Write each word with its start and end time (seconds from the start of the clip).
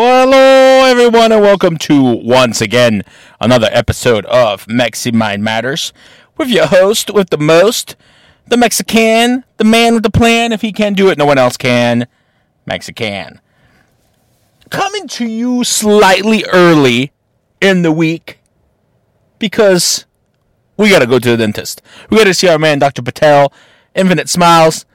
Well, 0.00 0.24
hello, 0.24 0.86
everyone, 0.86 1.30
and 1.30 1.42
welcome 1.42 1.76
to 1.76 2.02
once 2.02 2.62
again 2.62 3.02
another 3.38 3.68
episode 3.70 4.24
of 4.24 4.64
Mexi 4.64 5.12
Mind 5.12 5.44
Matters 5.44 5.92
with 6.38 6.48
your 6.48 6.68
host 6.68 7.12
with 7.12 7.28
the 7.28 7.36
most, 7.36 7.96
the 8.46 8.56
Mexican, 8.56 9.44
the 9.58 9.64
man 9.64 9.92
with 9.92 10.02
the 10.02 10.10
plan. 10.10 10.52
If 10.52 10.62
he 10.62 10.72
can 10.72 10.94
do 10.94 11.10
it, 11.10 11.18
no 11.18 11.26
one 11.26 11.36
else 11.36 11.58
can. 11.58 12.06
Mexican. 12.64 13.42
Coming 14.70 15.06
to 15.08 15.26
you 15.26 15.64
slightly 15.64 16.46
early 16.50 17.12
in 17.60 17.82
the 17.82 17.92
week 17.92 18.38
because 19.38 20.06
we 20.78 20.88
got 20.88 21.00
to 21.00 21.06
go 21.06 21.18
to 21.18 21.30
the 21.32 21.36
dentist. 21.36 21.82
We 22.08 22.16
got 22.16 22.24
to 22.24 22.32
see 22.32 22.48
our 22.48 22.58
man, 22.58 22.78
Dr. 22.78 23.02
Patel. 23.02 23.52
Infinite 23.94 24.30
smiles. 24.30 24.86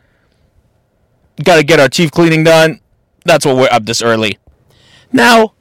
Got 1.44 1.58
to 1.58 1.64
get 1.64 1.80
our 1.80 1.90
teeth 1.90 2.10
cleaning 2.10 2.44
done. 2.44 2.80
That's 3.24 3.46
what 3.46 3.56
we're 3.56 3.70
up 3.70 3.86
this 3.86 4.02
early. 4.02 4.40
Now, 5.12 5.54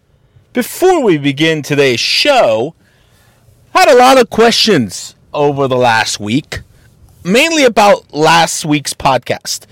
before 0.53 1.03
we 1.03 1.19
begin 1.19 1.62
today's 1.62 2.01
show, 2.01 2.75
I 3.75 3.80
had 3.80 3.89
a 3.89 3.97
lot 3.97 4.20
of 4.20 4.30
questions 4.30 5.15
over 5.33 5.69
the 5.69 5.77
last 5.77 6.19
week, 6.19 6.61
mainly 7.23 7.65
about 7.65 8.12
last 8.15 8.65
week's 8.65 8.95
podcast. 8.95 9.67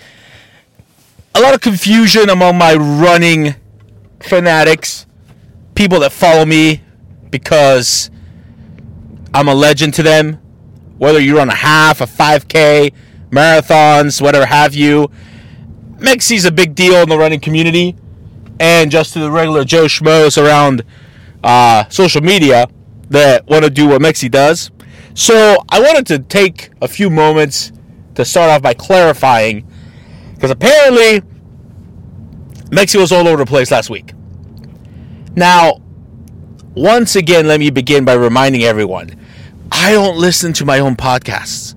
A 1.34 1.40
lot 1.40 1.54
of 1.54 1.60
confusion 1.60 2.28
among 2.28 2.58
my 2.58 2.74
running 2.74 3.54
fanatics, 4.20 5.06
people 5.74 6.00
that 6.00 6.12
follow 6.12 6.44
me 6.44 6.82
because 7.30 8.10
I'm 9.32 9.48
a 9.48 9.54
legend 9.54 9.94
to 9.94 10.02
them. 10.02 10.34
Whether 10.98 11.18
you 11.18 11.38
run 11.38 11.48
a 11.48 11.54
half, 11.54 12.00
a 12.00 12.06
5K, 12.06 12.92
marathons, 13.30 14.20
whatever 14.20 14.46
have 14.46 14.74
you, 14.74 15.10
Mexi's 15.96 16.44
a 16.44 16.52
big 16.52 16.74
deal 16.74 16.96
in 16.96 17.08
the 17.08 17.16
running 17.16 17.40
community 17.40 17.96
and 18.60 18.90
just 18.90 19.12
to 19.14 19.20
the 19.20 19.30
regular 19.30 19.64
Joe 19.64 19.84
Schmoes 19.84 20.42
around 20.42 20.84
uh, 21.42 21.88
social 21.88 22.22
media 22.22 22.66
that 23.10 23.46
want 23.46 23.64
to 23.64 23.70
do 23.70 23.88
what 23.88 24.00
Mexi 24.00 24.30
does. 24.30 24.70
So 25.14 25.56
I 25.68 25.80
wanted 25.80 26.06
to 26.06 26.18
take 26.20 26.70
a 26.80 26.88
few 26.88 27.10
moments 27.10 27.72
to 28.14 28.24
start 28.24 28.50
off 28.50 28.62
by 28.62 28.74
clarifying, 28.74 29.66
because 30.34 30.50
apparently 30.50 31.20
Mexi 32.70 32.98
was 32.98 33.12
all 33.12 33.28
over 33.28 33.38
the 33.38 33.46
place 33.46 33.70
last 33.70 33.90
week. 33.90 34.12
Now, 35.34 35.80
once 36.74 37.16
again, 37.16 37.46
let 37.46 37.60
me 37.60 37.70
begin 37.70 38.04
by 38.04 38.14
reminding 38.14 38.62
everyone 38.62 39.18
I 39.70 39.92
don't 39.92 40.16
listen 40.16 40.52
to 40.54 40.64
my 40.64 40.78
own 40.78 40.96
podcasts. 40.96 41.74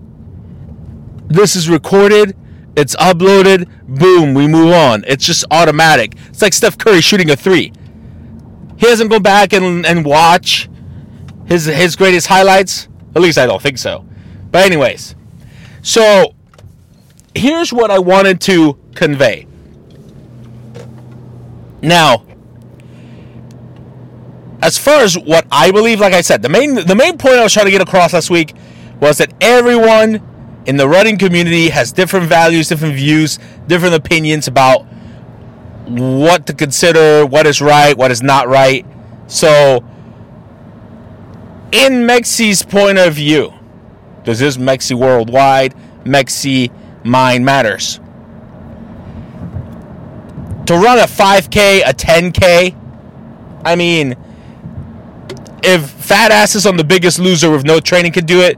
This 1.28 1.56
is 1.56 1.70
recorded 1.70 2.36
it's 2.76 2.96
uploaded, 2.98 3.70
boom, 3.88 4.34
we 4.34 4.48
move 4.48 4.74
on. 4.74 5.04
It's 5.08 5.26
just 5.26 5.46
automatic. 5.52 6.16
It's 6.28 6.42
like 6.42 6.54
Steph 6.54 6.78
Curry 6.78 7.02
shooting 7.02 7.30
a 7.30 7.36
three. 7.36 7.72
He 8.78 8.86
doesn't 8.86 9.08
go 9.08 9.20
back 9.20 9.54
and, 9.54 9.86
and 9.86 10.06
watch 10.06 10.70
his 11.46 11.66
his 11.66 11.96
greatest 11.96 12.28
highlights. 12.28 12.88
At 13.16 13.22
least 13.22 13.38
I 13.38 13.46
don't 13.46 13.62
think 13.62 13.78
so. 13.78 14.06
But 14.52 14.66
anyways, 14.66 15.16
so 15.82 16.34
here's 17.34 17.72
what 17.72 17.92
I 17.92 18.00
wanted 18.00 18.42
to 18.42 18.78
convey. 18.96 19.48
Now, 21.82 22.26
as 24.62 24.78
far 24.78 25.02
as 25.02 25.18
what 25.18 25.46
I 25.52 25.72
believe, 25.72 26.00
like 26.00 26.14
I 26.14 26.22
said, 26.22 26.42
the 26.42 26.50
main 26.50 26.76
the 26.76 26.96
main 26.96 27.18
point 27.18 27.36
I 27.36 27.44
was 27.44 27.54
trying 27.54 27.68
to 27.68 27.72
get 27.72 27.82
across 27.82 28.14
last 28.14 28.30
week 28.30 28.54
was 29.00 29.20
that 29.20 29.34
everyone 29.40 30.22
in 30.66 30.78
the 30.78 30.88
running 30.88 31.18
community 31.18 31.70
has 31.70 31.92
different 31.92 32.28
values, 32.28 32.68
different 32.68 32.96
views, 32.96 33.40
different 33.68 33.96
opinions 33.96 34.48
about 34.48 34.86
what 35.88 36.48
to 36.48 36.54
consider, 36.54 37.26
what 37.26 37.46
is 37.46 37.62
right, 37.62 37.96
what 37.96 38.12
is 38.12 38.24
not 38.24 38.48
right. 38.48 38.86
So, 39.28 39.84
in 41.72 42.08
Mexi's 42.08 42.64
point 42.64 42.98
of 42.98 43.14
view, 43.14 43.54
does 44.24 44.40
this 44.40 44.58
Mexi 44.58 44.96
worldwide, 44.96 45.76
Mexi 46.04 46.72
mind 47.06 47.46
matters? 47.46 48.00
To 50.66 50.74
run 50.74 50.98
a 50.98 51.04
5K, 51.04 51.88
a 51.88 51.94
10K, 51.94 52.76
I 53.64 53.76
mean, 53.76 54.16
if 55.64 55.90
fat 55.90 56.32
asses 56.32 56.66
on 56.66 56.78
the 56.78 56.84
biggest 56.84 57.20
loser 57.20 57.52
with 57.52 57.66
no 57.66 57.80
training 57.80 58.14
can 58.14 58.26
do 58.26 58.42
it, 58.42 58.58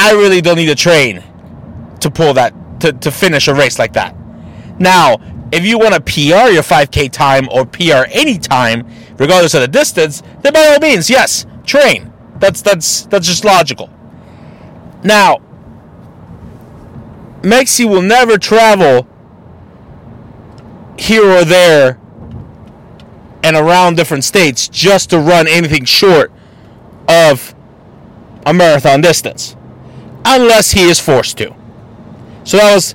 I 0.00 0.12
really 0.12 0.40
don't 0.40 0.54
need 0.54 0.66
to 0.66 0.76
train 0.76 1.24
to 1.98 2.08
pull 2.08 2.32
that 2.34 2.54
to, 2.80 2.92
to 2.92 3.10
finish 3.10 3.48
a 3.48 3.54
race 3.54 3.80
like 3.80 3.94
that. 3.94 4.14
Now, 4.78 5.16
if 5.50 5.64
you 5.64 5.76
want 5.76 5.94
to 5.94 6.00
PR 6.00 6.52
your 6.52 6.62
5K 6.62 7.10
time 7.10 7.48
or 7.50 7.66
PR 7.66 8.06
any 8.12 8.38
time, 8.38 8.88
regardless 9.18 9.54
of 9.54 9.62
the 9.62 9.68
distance, 9.68 10.22
then 10.42 10.52
by 10.52 10.66
all 10.68 10.78
means, 10.78 11.10
yes, 11.10 11.46
train. 11.66 12.12
That's 12.36 12.62
that's 12.62 13.06
that's 13.06 13.26
just 13.26 13.44
logical. 13.44 13.90
Now, 15.02 15.38
Mexi 17.42 17.84
will 17.84 18.02
never 18.02 18.38
travel 18.38 19.08
here 20.96 21.24
or 21.24 21.44
there 21.44 21.98
and 23.42 23.56
around 23.56 23.96
different 23.96 24.22
states 24.22 24.68
just 24.68 25.10
to 25.10 25.18
run 25.18 25.48
anything 25.48 25.84
short 25.84 26.30
of 27.08 27.52
a 28.46 28.54
marathon 28.54 29.00
distance 29.00 29.56
unless 30.28 30.70
he 30.70 30.82
is 30.82 31.00
forced 31.00 31.38
to. 31.38 31.54
So 32.44 32.58
that 32.58 32.74
was 32.74 32.94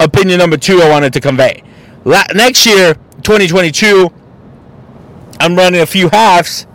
opinion 0.00 0.38
number 0.38 0.56
two 0.56 0.80
I 0.80 0.90
wanted 0.90 1.12
to 1.12 1.20
convey. 1.20 1.62
La- 2.04 2.24
next 2.34 2.66
year, 2.66 2.94
2022, 3.22 4.10
I'm 5.38 5.56
running 5.56 5.80
a 5.80 5.86
few 5.86 6.08
halves 6.08 6.66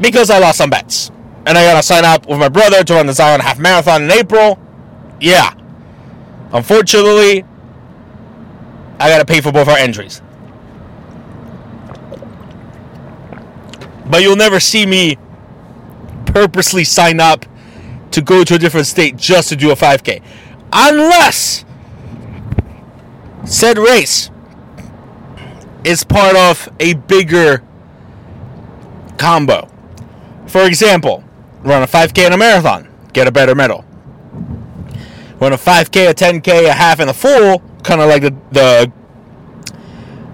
because 0.00 0.30
I 0.30 0.38
lost 0.38 0.58
some 0.58 0.70
bets. 0.70 1.10
And 1.46 1.56
I 1.56 1.62
got 1.62 1.80
to 1.80 1.82
sign 1.82 2.04
up 2.04 2.26
with 2.26 2.40
my 2.40 2.48
brother 2.48 2.82
to 2.82 2.94
run 2.94 3.06
the 3.06 3.12
Zion 3.12 3.40
Half 3.40 3.58
Marathon 3.60 4.02
in 4.02 4.10
April. 4.10 4.58
Yeah. 5.20 5.54
Unfortunately, 6.52 7.44
I 8.98 9.08
got 9.08 9.18
to 9.18 9.24
pay 9.24 9.40
for 9.40 9.52
both 9.52 9.68
our 9.68 9.76
entries. 9.78 10.22
But 14.06 14.22
you'll 14.22 14.36
never 14.36 14.58
see 14.58 14.86
me 14.86 15.18
purposely 16.26 16.84
sign 16.84 17.20
up 17.20 17.44
to 18.16 18.22
go 18.22 18.44
to 18.44 18.54
a 18.54 18.58
different 18.58 18.86
state 18.86 19.14
just 19.18 19.50
to 19.50 19.56
do 19.56 19.70
a 19.70 19.76
5K. 19.76 20.22
Unless 20.72 21.66
said 23.44 23.76
race 23.76 24.30
is 25.84 26.02
part 26.02 26.34
of 26.34 26.66
a 26.80 26.94
bigger 26.94 27.62
combo. 29.18 29.68
For 30.46 30.64
example, 30.64 31.24
run 31.60 31.82
a 31.82 31.86
5K 31.86 32.24
and 32.24 32.32
a 32.32 32.38
marathon, 32.38 32.88
get 33.12 33.28
a 33.28 33.30
better 33.30 33.54
medal. 33.54 33.84
Run 35.38 35.52
a 35.52 35.58
5K, 35.58 36.08
a 36.08 36.14
10K, 36.14 36.70
a 36.70 36.72
half, 36.72 37.00
and 37.00 37.10
a 37.10 37.14
full, 37.14 37.58
kind 37.82 38.00
of 38.00 38.08
like 38.08 38.22
the, 38.22 38.34
the 38.50 38.92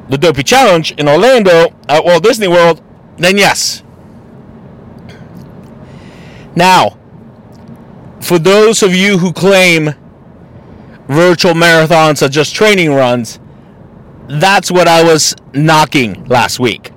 the 0.08 0.18
Dopey 0.18 0.44
Challenge 0.44 0.92
in 0.92 1.08
Orlando 1.08 1.74
at 1.88 2.04
Walt 2.04 2.22
Disney 2.22 2.46
World, 2.46 2.80
then 3.16 3.38
yes. 3.38 3.82
Now, 6.54 6.98
for 8.22 8.38
those 8.38 8.82
of 8.82 8.94
you 8.94 9.18
who 9.18 9.32
claim 9.32 9.94
virtual 11.08 11.54
marathons 11.54 12.22
are 12.24 12.28
just 12.28 12.54
training 12.54 12.92
runs, 12.94 13.40
that's 14.28 14.70
what 14.70 14.88
I 14.88 15.02
was 15.02 15.34
knocking 15.52 16.24
last 16.26 16.60
week. 16.60 16.92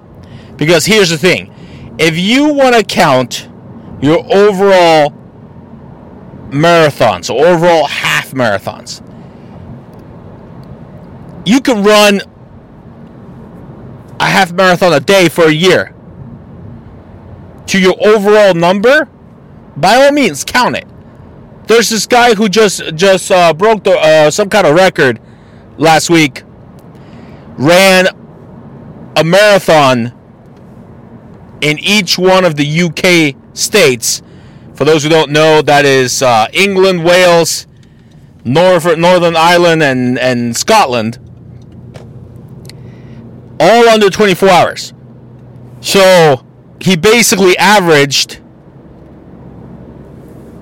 Because 0.55 0.85
here's 0.85 1.09
the 1.09 1.17
thing 1.17 1.51
if 1.99 2.17
you 2.17 2.53
want 2.53 2.75
to 2.75 2.83
count 2.83 3.49
your 4.01 4.19
overall 4.33 5.11
marathons, 6.49 7.29
overall 7.29 7.85
half 7.87 8.31
marathons, 8.31 9.01
you 11.45 11.59
can 11.59 11.83
run 11.83 12.21
a 14.19 14.25
half 14.25 14.53
marathon 14.53 14.93
a 14.93 14.99
day 14.99 15.27
for 15.27 15.45
a 15.45 15.51
year. 15.51 15.93
To 17.67 17.79
your 17.79 17.95
overall 18.05 18.53
number, 18.53 19.09
by 19.75 19.95
all 19.95 20.11
means, 20.11 20.43
count 20.43 20.77
it. 20.77 20.87
There's 21.67 21.89
this 21.89 22.05
guy 22.05 22.35
who 22.35 22.47
just 22.49 22.95
just 22.95 23.31
uh, 23.31 23.53
broke 23.53 23.83
the 23.83 23.97
uh, 23.97 24.31
some 24.31 24.49
kind 24.49 24.67
of 24.67 24.75
record 24.75 25.19
last 25.77 26.09
week. 26.09 26.43
Ran 27.57 28.07
a 29.15 29.23
marathon 29.23 30.13
in 31.61 31.79
each 31.79 32.17
one 32.17 32.43
of 32.45 32.55
the 32.57 32.81
UK 32.81 33.35
states 33.55 34.21
For 34.75 34.83
those 34.83 35.03
who 35.03 35.09
don't 35.09 35.31
know, 35.31 35.61
that 35.61 35.85
is 35.85 36.21
uh, 36.21 36.47
England, 36.51 37.05
Wales, 37.05 37.65
North, 38.43 38.85
Northern 38.97 39.35
Ireland, 39.37 39.81
and, 39.81 40.19
and 40.19 40.55
Scotland. 40.55 41.17
All 43.57 43.87
under 43.87 44.09
24 44.09 44.49
hours. 44.49 44.93
So 45.79 46.45
he 46.81 46.97
basically 46.97 47.57
averaged 47.57 48.41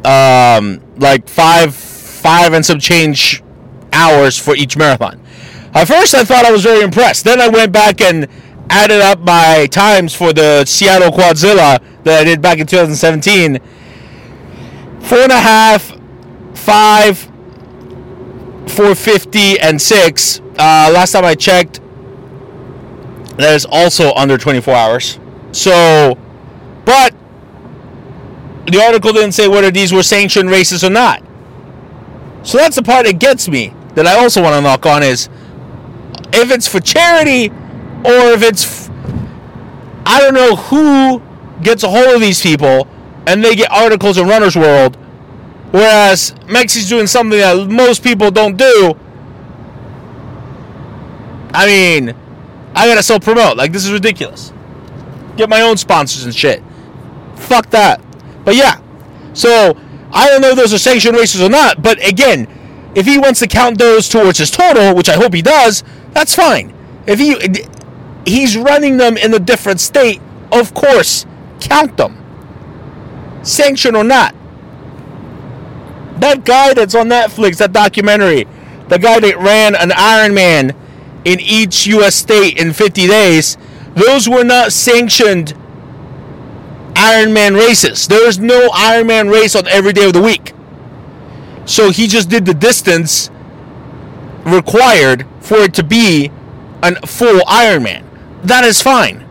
um, 0.06 0.82
like 0.98 1.28
five, 1.28 1.76
five 1.76 2.54
and 2.54 2.66
some 2.66 2.80
change 2.80 3.44
hours 3.92 4.38
for 4.38 4.56
each 4.56 4.78
marathon. 4.78 5.20
At 5.74 5.88
first, 5.88 6.14
I 6.14 6.24
thought 6.24 6.46
I 6.46 6.52
was 6.52 6.64
very 6.64 6.82
impressed. 6.84 7.26
Then 7.26 7.42
I 7.42 7.48
went 7.48 7.72
back 7.72 8.02
and 8.02 8.28
added 8.70 9.02
up 9.02 9.20
my 9.20 9.68
times 9.72 10.14
for 10.16 10.34
the 10.34 10.66
Seattle 10.66 11.12
Quadzilla 11.12 11.82
that 12.04 12.22
I 12.22 12.24
did 12.24 12.42
back 12.42 12.60
in 12.60 12.68
2017. 12.68 13.60
Four 15.02 15.18
and 15.20 15.32
a 15.32 15.40
half, 15.40 15.98
five, 16.54 17.18
450, 18.68 19.60
and 19.60 19.82
six. 19.82 20.40
Uh, 20.40 20.92
last 20.94 21.12
time 21.12 21.26
I 21.26 21.36
checked, 21.36 21.82
that 23.38 23.56
is 23.56 23.66
also 23.66 24.14
under 24.14 24.38
24 24.38 24.74
hours. 24.74 25.20
So, 25.52 26.18
the 28.74 28.84
article 28.84 29.14
didn't 29.14 29.34
say 29.34 29.48
whether 29.48 29.70
these 29.70 29.94
were 29.94 30.02
sanctioned 30.02 30.50
races 30.50 30.84
or 30.84 30.90
not. 30.90 31.22
So 32.42 32.58
that's 32.58 32.76
the 32.76 32.82
part 32.82 33.06
that 33.06 33.20
gets 33.20 33.48
me 33.48 33.72
that 33.94 34.08
I 34.08 34.18
also 34.18 34.42
want 34.42 34.56
to 34.56 34.62
knock 34.62 34.88
on 34.88 35.04
is 35.04 35.30
if 36.34 36.50
it's 36.50 36.68
for 36.68 36.80
charity 36.80 37.50
or 38.04 38.34
if 38.34 38.42
it's 38.42 38.90
I 40.08 40.20
don't 40.20 40.34
know 40.34 40.56
who 40.56 41.22
gets 41.62 41.84
a 41.84 41.90
hold 41.90 42.16
of 42.16 42.20
these 42.20 42.42
people 42.42 42.88
and 43.28 43.46
they 43.46 43.56
get 43.56 43.72
articles 43.72 44.18
in 44.18 44.28
Runner's 44.28 44.56
World, 44.56 44.96
whereas 45.70 46.34
Mexi's 46.48 46.90
doing 46.90 47.06
something 47.06 47.38
that 47.38 47.70
most 47.70 48.04
people 48.04 48.32
don't 48.32 48.58
do. 48.58 48.96
I 51.54 51.68
mean, 51.68 52.16
I 52.74 52.88
gotta 52.88 53.04
self 53.04 53.24
promote. 53.24 53.56
Like 53.56 53.72
this 53.72 53.86
is 53.86 53.92
ridiculous. 53.92 54.52
Get 55.38 55.48
my 55.48 55.62
own 55.62 55.78
sponsors 55.78 56.26
and 56.26 56.36
shit. 56.36 56.64
Fuck 57.36 57.70
that. 57.70 58.02
But 58.46 58.56
yeah, 58.56 58.82
so 59.34 59.78
I 60.12 60.28
don't 60.28 60.42
know 60.42 60.50
if 60.50 60.56
those 60.56 60.74
are 60.74 60.80
sanctioned 60.80 61.16
races 61.16 61.42
or 61.42 61.50
not. 61.50 61.82
But 61.82 62.06
again, 62.08 62.48
if 62.96 63.06
he 63.06 63.18
wants 63.18 63.40
to 63.40 63.48
count 63.48 63.78
those 63.78 64.08
towards 64.08 64.38
his 64.38 64.52
total, 64.52 64.96
which 64.96 65.10
I 65.10 65.16
hope 65.16 65.34
he 65.34 65.42
does, 65.42 65.84
that's 66.12 66.36
fine. 66.36 66.74
If 67.08 67.20
he 67.20 67.66
he's 68.30 68.56
running 68.56 68.98
them 68.98 69.18
in 69.18 69.34
a 69.34 69.40
different 69.40 69.80
state, 69.80 70.22
of 70.52 70.74
course, 70.74 71.26
count 71.60 71.98
them. 71.98 72.20
Sanction 73.44 73.96
or 73.96 74.04
not. 74.04 74.36
That 76.20 76.46
guy 76.46 76.74
that's 76.74 76.96
on 76.96 77.10
Netflix, 77.10 77.58
that 77.58 77.74
documentary, 77.74 78.46
the 78.88 79.00
guy 79.00 79.20
that 79.20 79.38
ran 79.38 79.76
an 79.76 79.90
Ironman 79.90 80.76
in 81.26 81.40
each 81.40 81.88
U.S. 81.88 82.16
state 82.16 82.58
in 82.58 82.72
50 82.72 83.08
days, 83.08 83.58
those 83.96 84.30
were 84.30 84.44
not 84.44 84.72
sanctioned 84.72 85.54
Ironman 87.04 87.58
races. 87.58 88.08
There 88.08 88.26
is 88.28 88.40
no 88.40 88.70
Ironman 88.70 89.30
race 89.30 89.56
on 89.56 89.68
every 89.68 89.92
day 89.92 90.06
of 90.06 90.14
the 90.14 90.22
week. 90.22 90.54
So 91.66 91.92
he 91.92 92.08
just 92.08 92.30
did 92.30 92.46
the 92.46 92.54
distance 92.54 93.30
required 94.46 95.28
for 95.42 95.58
it 95.58 95.74
to 95.74 95.84
be 95.84 96.32
a 96.82 97.06
full 97.06 97.42
Ironman. 97.42 98.04
That 98.44 98.64
is 98.64 98.82
fine. 98.82 99.28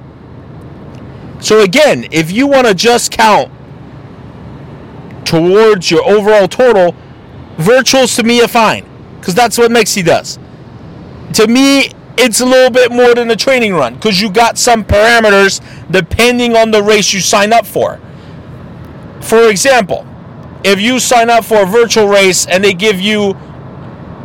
So 1.40 1.60
again, 1.60 2.08
if 2.10 2.30
you 2.30 2.46
want 2.46 2.66
to 2.66 2.74
just 2.74 3.10
count 3.10 3.50
towards 5.24 5.90
your 5.90 6.04
overall 6.04 6.48
total, 6.48 6.94
virtuals 7.56 8.16
to 8.16 8.22
me 8.22 8.42
are 8.42 8.48
fine. 8.48 8.86
Because 9.18 9.34
that's 9.34 9.56
what 9.56 9.70
Mexi 9.70 10.04
does. 10.04 10.38
To 11.34 11.46
me, 11.46 11.90
it's 12.16 12.40
a 12.40 12.46
little 12.46 12.70
bit 12.70 12.92
more 12.92 13.14
than 13.14 13.30
a 13.30 13.36
training 13.36 13.74
run 13.74 13.94
because 13.94 14.20
you 14.20 14.30
got 14.30 14.58
some 14.58 14.84
parameters 14.84 15.60
depending 15.90 16.56
on 16.56 16.70
the 16.70 16.82
race 16.82 17.12
you 17.12 17.20
sign 17.20 17.52
up 17.52 17.66
for. 17.66 18.00
For 19.20 19.48
example, 19.48 20.06
if 20.64 20.80
you 20.80 21.00
sign 21.00 21.30
up 21.30 21.44
for 21.44 21.62
a 21.62 21.66
virtual 21.66 22.08
race 22.08 22.46
and 22.46 22.62
they 22.62 22.74
give 22.74 23.00
you 23.00 23.30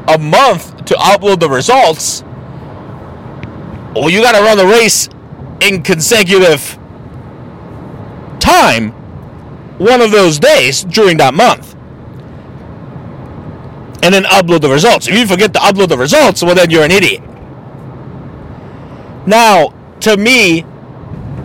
a 0.07 0.18
month 0.18 0.86
to 0.86 0.94
upload 0.95 1.39
the 1.39 1.50
results, 1.50 2.24
well, 3.95 4.10
you 4.10 4.22
got 4.22 4.33
to 4.33 4.44
run 4.44 4.57
the 4.57 4.68
race 4.68 5.10
in 5.62 5.81
consecutive 5.81 6.78
time 8.40 8.92
one 9.80 10.01
of 10.01 10.12
those 10.12 10.40
days 10.40 10.83
during 10.83 11.18
that 11.18 11.33
month. 11.33 11.74
And 14.04 14.13
then 14.13 14.24
upload 14.25 14.62
the 14.62 14.69
results. 14.69 15.07
If 15.07 15.16
you 15.16 15.25
forget 15.25 15.54
to 15.54 15.60
upload 15.60 15.90
the 15.90 15.98
results, 15.98 16.44
well, 16.44 16.56
then 16.56 16.69
you're 16.69 16.83
an 16.83 16.92
idiot. 16.92 17.22
Now, 19.28 19.74
to 20.00 20.16
me, 20.16 20.66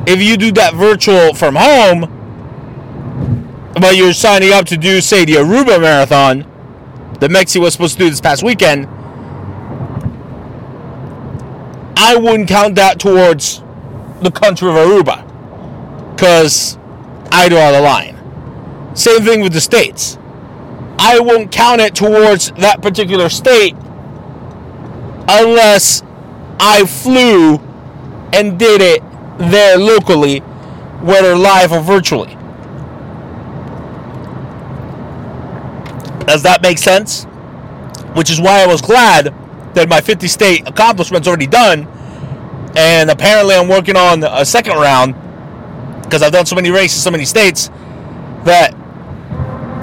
if 0.06 0.22
you 0.22 0.36
do 0.36 0.52
that 0.52 0.74
virtual 0.74 1.34
from 1.34 1.56
home, 1.56 2.20
but 3.74 3.96
you're 3.96 4.12
signing 4.12 4.52
up 4.52 4.66
to 4.66 4.76
do, 4.76 5.00
say, 5.00 5.24
the 5.24 5.34
Aruba 5.34 5.80
Marathon 5.80 6.46
that 7.18 7.30
Mexi 7.30 7.60
was 7.60 7.72
supposed 7.72 7.94
to 7.94 8.04
do 8.04 8.08
this 8.08 8.20
past 8.20 8.44
weekend, 8.44 8.86
I 11.96 12.14
wouldn't 12.16 12.48
count 12.48 12.76
that 12.76 13.00
towards 13.00 13.62
the 14.22 14.30
country 14.30 14.68
of 14.68 14.76
Aruba 14.76 15.26
because 16.14 16.78
I 17.32 17.48
draw 17.48 17.72
the 17.72 17.80
line. 17.80 18.16
Same 18.94 19.22
thing 19.22 19.40
with 19.40 19.52
the 19.52 19.60
states. 19.60 20.18
I 20.98 21.18
won't 21.18 21.50
count 21.50 21.80
it 21.80 21.96
towards 21.96 22.52
that 22.52 22.80
particular 22.80 23.28
state 23.28 23.74
unless 25.28 26.02
I 26.60 26.84
flew 26.86 27.58
and 28.32 28.58
did 28.58 28.80
it 28.80 29.02
there 29.38 29.76
locally, 29.78 30.38
whether 31.00 31.36
live 31.36 31.72
or 31.72 31.80
virtually. 31.80 32.36
Does 36.26 36.42
that 36.44 36.60
make 36.62 36.78
sense? 36.78 37.24
Which 38.14 38.30
is 38.30 38.40
why 38.40 38.62
I 38.62 38.66
was 38.66 38.80
glad 38.80 39.34
that 39.74 39.88
my 39.88 40.00
50 40.00 40.28
state 40.28 40.68
accomplishment's 40.68 41.26
already 41.26 41.46
done. 41.46 41.86
And 42.76 43.10
apparently, 43.10 43.54
I'm 43.54 43.68
working 43.68 43.96
on 43.96 44.24
a 44.24 44.44
second 44.44 44.74
round 44.74 45.14
because 46.02 46.22
I've 46.22 46.32
done 46.32 46.46
so 46.46 46.56
many 46.56 46.70
races, 46.70 47.02
so 47.02 47.10
many 47.10 47.24
states, 47.24 47.68
that 48.44 48.74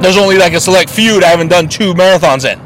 there's 0.01 0.17
only 0.17 0.37
like 0.37 0.53
a 0.53 0.59
select 0.59 0.89
few 0.89 1.19
that 1.19 1.23
I 1.23 1.27
haven't 1.27 1.49
done 1.49 1.67
two 1.69 1.93
marathons 1.93 2.51
in. 2.51 2.59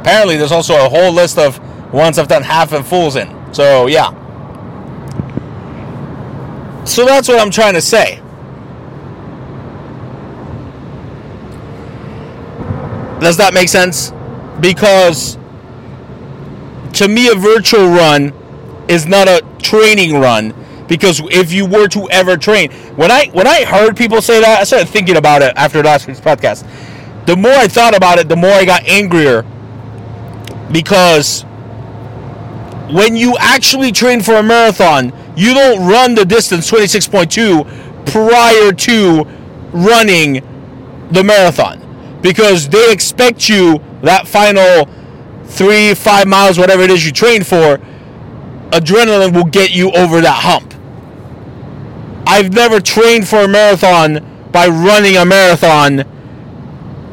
Apparently, 0.00 0.36
there's 0.36 0.52
also 0.52 0.74
a 0.74 0.88
whole 0.88 1.12
list 1.12 1.36
of 1.36 1.60
ones 1.92 2.18
I've 2.18 2.28
done 2.28 2.42
half 2.42 2.72
and 2.72 2.84
fulls 2.84 3.16
in. 3.16 3.54
So, 3.54 3.86
yeah. 3.86 4.10
So 6.84 7.04
that's 7.04 7.28
what 7.28 7.40
I'm 7.40 7.50
trying 7.50 7.74
to 7.74 7.80
say. 7.80 8.16
Does 13.20 13.36
that 13.36 13.52
make 13.52 13.68
sense? 13.68 14.12
Because 14.60 15.38
to 16.94 17.08
me, 17.08 17.28
a 17.28 17.34
virtual 17.34 17.88
run 17.88 18.32
is 18.88 19.06
not 19.06 19.28
a 19.28 19.42
training 19.62 20.18
run. 20.18 20.54
Because 20.88 21.20
if 21.30 21.52
you 21.52 21.66
were 21.66 21.86
to 21.88 22.10
ever 22.10 22.36
train, 22.36 22.72
when 22.96 23.12
I 23.12 23.26
when 23.26 23.46
I 23.46 23.64
heard 23.64 23.96
people 23.96 24.20
say 24.20 24.40
that, 24.40 24.60
I 24.60 24.64
started 24.64 24.88
thinking 24.88 25.16
about 25.16 25.40
it 25.40 25.52
after 25.56 25.82
last 25.82 26.08
week's 26.08 26.20
podcast. 26.20 26.66
The 27.26 27.36
more 27.36 27.52
I 27.52 27.68
thought 27.68 27.96
about 27.96 28.18
it, 28.18 28.28
the 28.28 28.34
more 28.34 28.50
I 28.50 28.64
got 28.64 28.84
angrier. 28.88 29.44
Because 30.72 31.44
when 32.92 33.16
you 33.16 33.36
actually 33.38 33.92
train 33.92 34.20
for 34.20 34.34
a 34.34 34.42
marathon, 34.42 35.12
you 35.36 35.54
don't 35.54 35.86
run 35.86 36.14
the 36.14 36.24
distance 36.24 36.70
26.2 36.70 38.06
prior 38.06 38.72
to 38.72 39.24
running 39.72 40.42
the 41.10 41.22
marathon 41.22 42.18
because 42.22 42.68
they 42.68 42.92
expect 42.92 43.48
you 43.48 43.78
that 44.02 44.26
final 44.26 44.88
three, 45.44 45.94
five 45.94 46.26
miles, 46.26 46.58
whatever 46.58 46.82
it 46.82 46.90
is 46.90 47.04
you 47.04 47.12
train 47.12 47.42
for, 47.42 47.78
adrenaline 48.70 49.34
will 49.34 49.44
get 49.44 49.74
you 49.74 49.90
over 49.92 50.20
that 50.20 50.42
hump. 50.42 50.74
I've 52.26 52.52
never 52.52 52.80
trained 52.80 53.28
for 53.28 53.38
a 53.38 53.48
marathon 53.48 54.48
by 54.52 54.68
running 54.68 55.16
a 55.16 55.24
marathon 55.24 56.00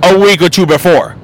a 0.03 0.19
week 0.19 0.41
or 0.41 0.49
two 0.49 0.65
before. 0.65 1.16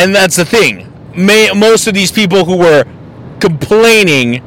And 0.00 0.14
that's 0.14 0.36
the 0.36 0.46
thing. 0.46 0.90
May, 1.14 1.52
most 1.52 1.86
of 1.86 1.92
these 1.92 2.10
people 2.10 2.46
who 2.46 2.56
were 2.56 2.84
complaining 3.38 4.40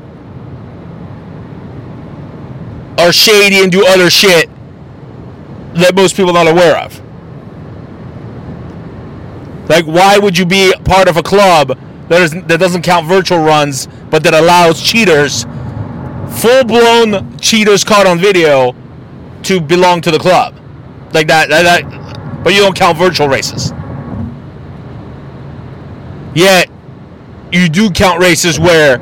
are 2.98 3.14
shady 3.14 3.62
and 3.62 3.72
do 3.72 3.86
other 3.86 4.10
shit 4.10 4.50
that 5.76 5.94
most 5.94 6.16
people 6.16 6.36
are 6.36 6.44
not 6.44 6.52
aware 6.52 6.76
of. 6.80 7.00
Like, 9.70 9.86
why 9.86 10.18
would 10.18 10.40
you 10.40 10.48
be 10.48 10.74
part 10.86 11.08
of 11.08 11.18
a 11.18 11.24
club 11.24 11.78
that, 12.10 12.22
is, 12.24 12.32
that 12.32 12.60
doesn't 12.60 12.82
count 12.82 13.06
virtual 13.06 13.38
runs 13.38 13.88
but 14.10 14.24
that 14.24 14.34
allows 14.34 14.82
cheaters, 14.82 15.44
full 16.42 16.64
blown 16.64 17.38
cheaters 17.38 17.84
caught 17.84 18.08
on 18.08 18.18
video, 18.18 18.76
to 19.44 19.62
belong 19.62 20.02
to 20.02 20.10
the 20.10 20.20
club. 20.20 20.56
Like 21.14 21.28
that, 21.28 21.50
that, 21.50 21.64
that 21.64 22.44
but 22.44 22.54
you 22.54 22.62
don't 22.62 22.76
count 22.76 22.98
virtual 22.98 23.28
races. 23.28 23.72
Yet, 26.36 26.70
you 27.52 27.70
do 27.70 27.90
count 27.92 28.20
races 28.20 28.60
where 28.60 28.98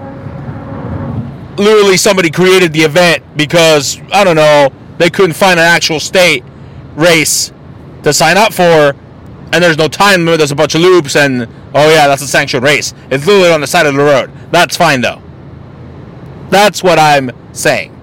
literally 1.57 1.97
somebody 1.97 2.29
created 2.29 2.73
the 2.73 2.81
event 2.81 3.23
because, 3.37 4.01
I 4.11 4.23
don't 4.23 4.35
know, 4.35 4.69
they 4.97 5.09
couldn't 5.09 5.33
find 5.33 5.59
an 5.59 5.65
actual 5.65 5.99
state 5.99 6.43
race 6.95 7.51
to 8.03 8.13
sign 8.13 8.37
up 8.37 8.53
for, 8.53 8.95
and 9.53 9.63
there's 9.63 9.77
no 9.77 9.87
time 9.87 10.25
limit, 10.25 10.39
there's 10.39 10.51
a 10.51 10.55
bunch 10.55 10.75
of 10.75 10.81
loops, 10.81 11.15
and 11.15 11.43
oh 11.73 11.89
yeah, 11.89 12.07
that's 12.07 12.21
a 12.21 12.27
sanctioned 12.27 12.63
race. 12.63 12.93
It's 13.09 13.25
literally 13.25 13.51
on 13.51 13.61
the 13.61 13.67
side 13.67 13.85
of 13.85 13.93
the 13.93 14.03
road. 14.03 14.31
That's 14.51 14.75
fine 14.75 15.01
though. 15.01 15.21
That's 16.49 16.83
what 16.83 16.99
I'm 16.99 17.31
saying. 17.53 17.97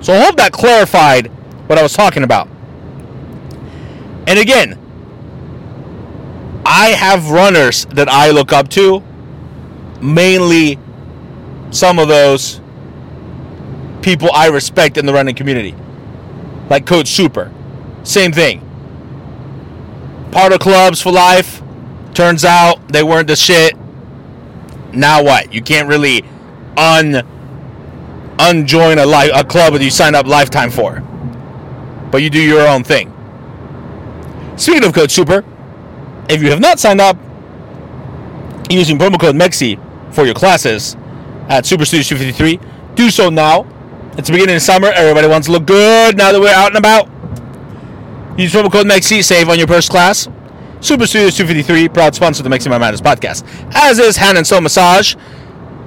So 0.00 0.12
I 0.12 0.24
hope 0.24 0.36
that 0.36 0.52
clarified 0.52 1.26
what 1.68 1.78
I 1.78 1.82
was 1.82 1.92
talking 1.92 2.22
about. 2.22 2.48
And 4.26 4.38
again, 4.38 4.78
I 6.64 6.90
have 6.90 7.30
runners 7.30 7.86
that 7.86 8.08
I 8.08 8.30
look 8.30 8.52
up 8.52 8.68
to, 8.70 9.02
mainly 10.00 10.78
some 11.70 11.98
of 11.98 12.08
those 12.08 12.60
people 14.02 14.30
I 14.32 14.48
respect 14.48 14.96
in 14.96 15.06
the 15.06 15.12
running 15.12 15.34
community, 15.34 15.74
like 16.68 16.86
Coach 16.86 17.08
Super. 17.08 17.52
Same 18.04 18.32
thing. 18.32 18.68
Part 20.32 20.52
of 20.52 20.60
clubs 20.60 21.00
for 21.00 21.12
life. 21.12 21.62
Turns 22.14 22.44
out 22.44 22.88
they 22.88 23.02
weren't 23.02 23.28
the 23.28 23.36
shit. 23.36 23.74
Now 24.92 25.22
what? 25.22 25.52
You 25.52 25.62
can't 25.62 25.88
really 25.88 26.24
un 26.76 27.22
unjoin 28.38 28.98
a 28.98 29.06
li- 29.06 29.30
a 29.32 29.44
club 29.44 29.74
that 29.74 29.82
you 29.82 29.90
signed 29.90 30.16
up 30.16 30.26
lifetime 30.26 30.70
for, 30.70 31.00
but 32.10 32.22
you 32.22 32.30
do 32.30 32.40
your 32.40 32.66
own 32.66 32.82
thing. 32.82 33.12
Speaking 34.56 34.84
of 34.84 34.92
Coach 34.92 35.12
Super, 35.12 35.44
if 36.28 36.42
you 36.42 36.50
have 36.50 36.60
not 36.60 36.78
signed 36.78 37.00
up 37.00 37.16
using 38.70 38.98
promo 38.98 39.20
code 39.20 39.34
MEXI 39.34 40.14
for 40.14 40.24
your 40.24 40.34
classes 40.34 40.96
at 41.48 41.66
Super 41.66 41.84
Studios 41.84 42.08
253, 42.08 42.94
do 42.94 43.10
so 43.10 43.30
now. 43.30 43.66
It's 44.18 44.28
the 44.28 44.32
beginning 44.32 44.56
of 44.56 44.62
summer. 44.62 44.88
Everybody 44.88 45.26
wants 45.26 45.46
to 45.46 45.52
look 45.52 45.66
good 45.66 46.16
now 46.16 46.32
that 46.32 46.40
we're 46.40 46.54
out 46.54 46.68
and 46.68 46.76
about. 46.76 47.08
Use 48.38 48.52
promo 48.52 48.70
code 48.70 48.86
MEXI, 48.86 49.22
save 49.24 49.48
on 49.48 49.58
your 49.58 49.66
first 49.66 49.90
class. 49.90 50.28
Super 50.80 51.06
Studios 51.06 51.36
253, 51.36 51.88
proud 51.88 52.14
sponsor 52.14 52.42
of 52.42 52.50
the 52.50 52.56
Mexi 52.56 52.68
My 52.68 52.78
Madness 52.78 53.00
podcast. 53.00 53.44
As 53.74 53.98
is 53.98 54.16
Hand 54.16 54.36
and 54.36 54.46
Soul 54.46 54.60
Massage. 54.62 55.14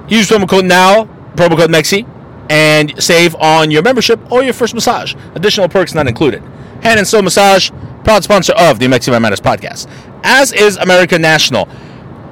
Use 0.08 0.28
promo 0.28 0.48
code 0.48 0.64
now, 0.64 1.04
promo 1.34 1.56
code 1.56 1.70
MEXI, 1.70 2.08
and 2.50 3.02
save 3.02 3.34
on 3.36 3.70
your 3.70 3.82
membership 3.82 4.20
or 4.30 4.42
your 4.42 4.54
first 4.54 4.74
massage. 4.74 5.14
Additional 5.34 5.68
perks 5.68 5.94
not 5.94 6.06
included. 6.06 6.42
Hand 6.86 7.00
and 7.00 7.08
Soul 7.08 7.22
Massage, 7.22 7.70
proud 8.04 8.22
sponsor 8.22 8.52
of 8.52 8.78
the 8.78 8.86
Mexi 8.86 9.10
My 9.10 9.18
Madness 9.18 9.40
podcast. 9.40 9.90
As 10.22 10.52
is 10.52 10.76
American 10.76 11.20
National. 11.20 11.68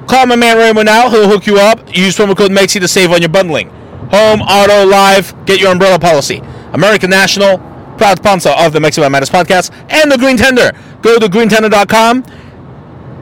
Call 0.07 0.27
my 0.27 0.37
man 0.37 0.57
Raymond 0.57 0.85
now. 0.85 1.09
He'll 1.09 1.27
hook 1.27 1.45
you 1.45 1.57
up. 1.59 1.93
Use 1.93 2.15
promo 2.15 2.37
code 2.37 2.51
MEXI 2.51 2.79
to 2.79 2.87
save 2.87 3.11
on 3.11 3.21
your 3.21 3.27
bundling. 3.27 3.67
Home, 4.11 4.41
auto, 4.41 4.85
live, 4.85 5.35
get 5.45 5.59
your 5.59 5.73
umbrella 5.73 5.99
policy. 5.99 6.41
American 6.71 7.09
National, 7.09 7.57
proud 7.97 8.17
sponsor 8.19 8.51
of 8.51 8.71
the 8.71 8.79
Mexico 8.79 9.09
Matters 9.09 9.29
podcast 9.29 9.75
and 9.89 10.09
the 10.09 10.17
Green 10.17 10.37
Tender. 10.37 10.71
Go 11.01 11.19
to 11.19 11.27
greentender.com, 11.27 12.23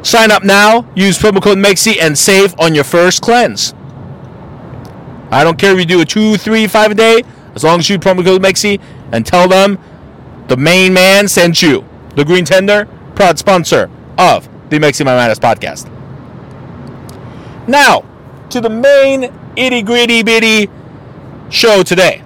sign 0.04 0.30
up 0.30 0.44
now, 0.44 0.88
use 0.94 1.18
promo 1.18 1.42
code 1.42 1.58
MEXI, 1.58 1.96
and 2.00 2.16
save 2.16 2.54
on 2.60 2.76
your 2.76 2.84
first 2.84 3.24
cleanse. 3.24 3.74
I 5.32 5.44
don't 5.44 5.58
care 5.58 5.74
if 5.74 5.80
you 5.80 5.86
do 5.86 6.02
a 6.02 6.06
two, 6.06 6.38
three, 6.38 6.68
five 6.68 6.92
a 6.92 6.96
day, 6.96 7.24
as 7.56 7.64
long 7.64 7.80
as 7.80 7.90
you 7.90 7.98
promo 7.98 8.24
code 8.24 8.44
MEXI 8.44 8.80
and 9.12 9.26
tell 9.26 9.48
them 9.48 9.80
the 10.48 10.58
main 10.58 10.94
man 10.94 11.28
sent 11.28 11.62
you. 11.62 11.86
The 12.16 12.24
Green 12.24 12.46
Tender, 12.46 12.88
proud 13.16 13.40
sponsor 13.40 13.90
of 14.18 14.48
the 14.70 14.78
Mexi 14.80 15.06
My 15.06 15.16
Madness 15.16 15.40
podcast. 15.40 15.90
Now, 17.68 18.04
to 18.50 18.62
the 18.62 18.70
main 18.70 19.34
itty 19.56 19.82
gritty 19.82 20.24
bitty 20.24 20.70
show 21.50 21.84
today. 21.84 22.24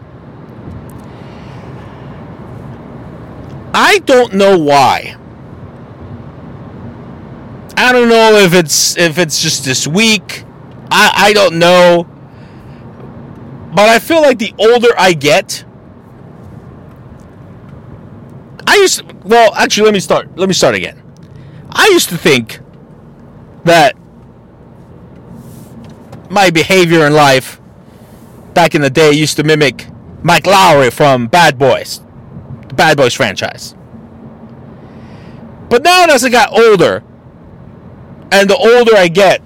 I 3.74 4.00
don't 4.00 4.34
know 4.34 4.58
why. 4.58 5.16
I 7.78 7.92
don't 7.92 8.10
know 8.10 8.38
if 8.38 8.54
it's 8.54 8.98
if 8.98 9.20
it's 9.20 9.42
just 9.42 9.64
this 9.64 9.86
week. 9.86 10.44
I 10.90 11.12
I 11.16 11.34
don't 11.34 11.60
know. 11.60 12.08
But 13.76 13.90
I 13.90 14.00
feel 14.00 14.22
like 14.22 14.40
the 14.40 14.54
older 14.58 14.90
I 14.98 15.14
get, 15.14 15.64
I 18.68 18.76
used 18.76 19.00
to, 19.00 19.16
well, 19.24 19.56
actually 19.56 19.86
let 19.86 19.94
me 19.94 20.02
start. 20.02 20.38
Let 20.38 20.50
me 20.50 20.54
start 20.54 20.76
again. 20.76 21.02
I 21.72 21.90
used 21.94 22.10
to 22.10 22.18
think 22.18 22.60
that 23.64 23.96
my 26.30 26.50
behavior 26.50 27.08
in 27.08 27.14
life 27.14 27.62
back 28.54 28.76
in 28.76 28.82
the 28.82 28.90
day 28.90 29.12
used 29.14 29.38
to 29.38 29.44
mimic 29.44 29.88
Mike 30.22 30.44
Lowrey 30.44 30.92
from 30.92 31.28
Bad 31.28 31.58
Boys, 31.58 32.02
the 32.68 32.74
Bad 32.74 32.98
Boys 32.98 33.14
franchise. 33.14 33.74
But 35.70 35.84
now 35.84 36.06
as 36.06 36.26
I 36.26 36.30
got 36.30 36.52
older, 36.52 37.04
and 38.32 38.50
the 38.50 38.58
older 38.58 38.96
I 38.96 39.08
get, 39.08 39.42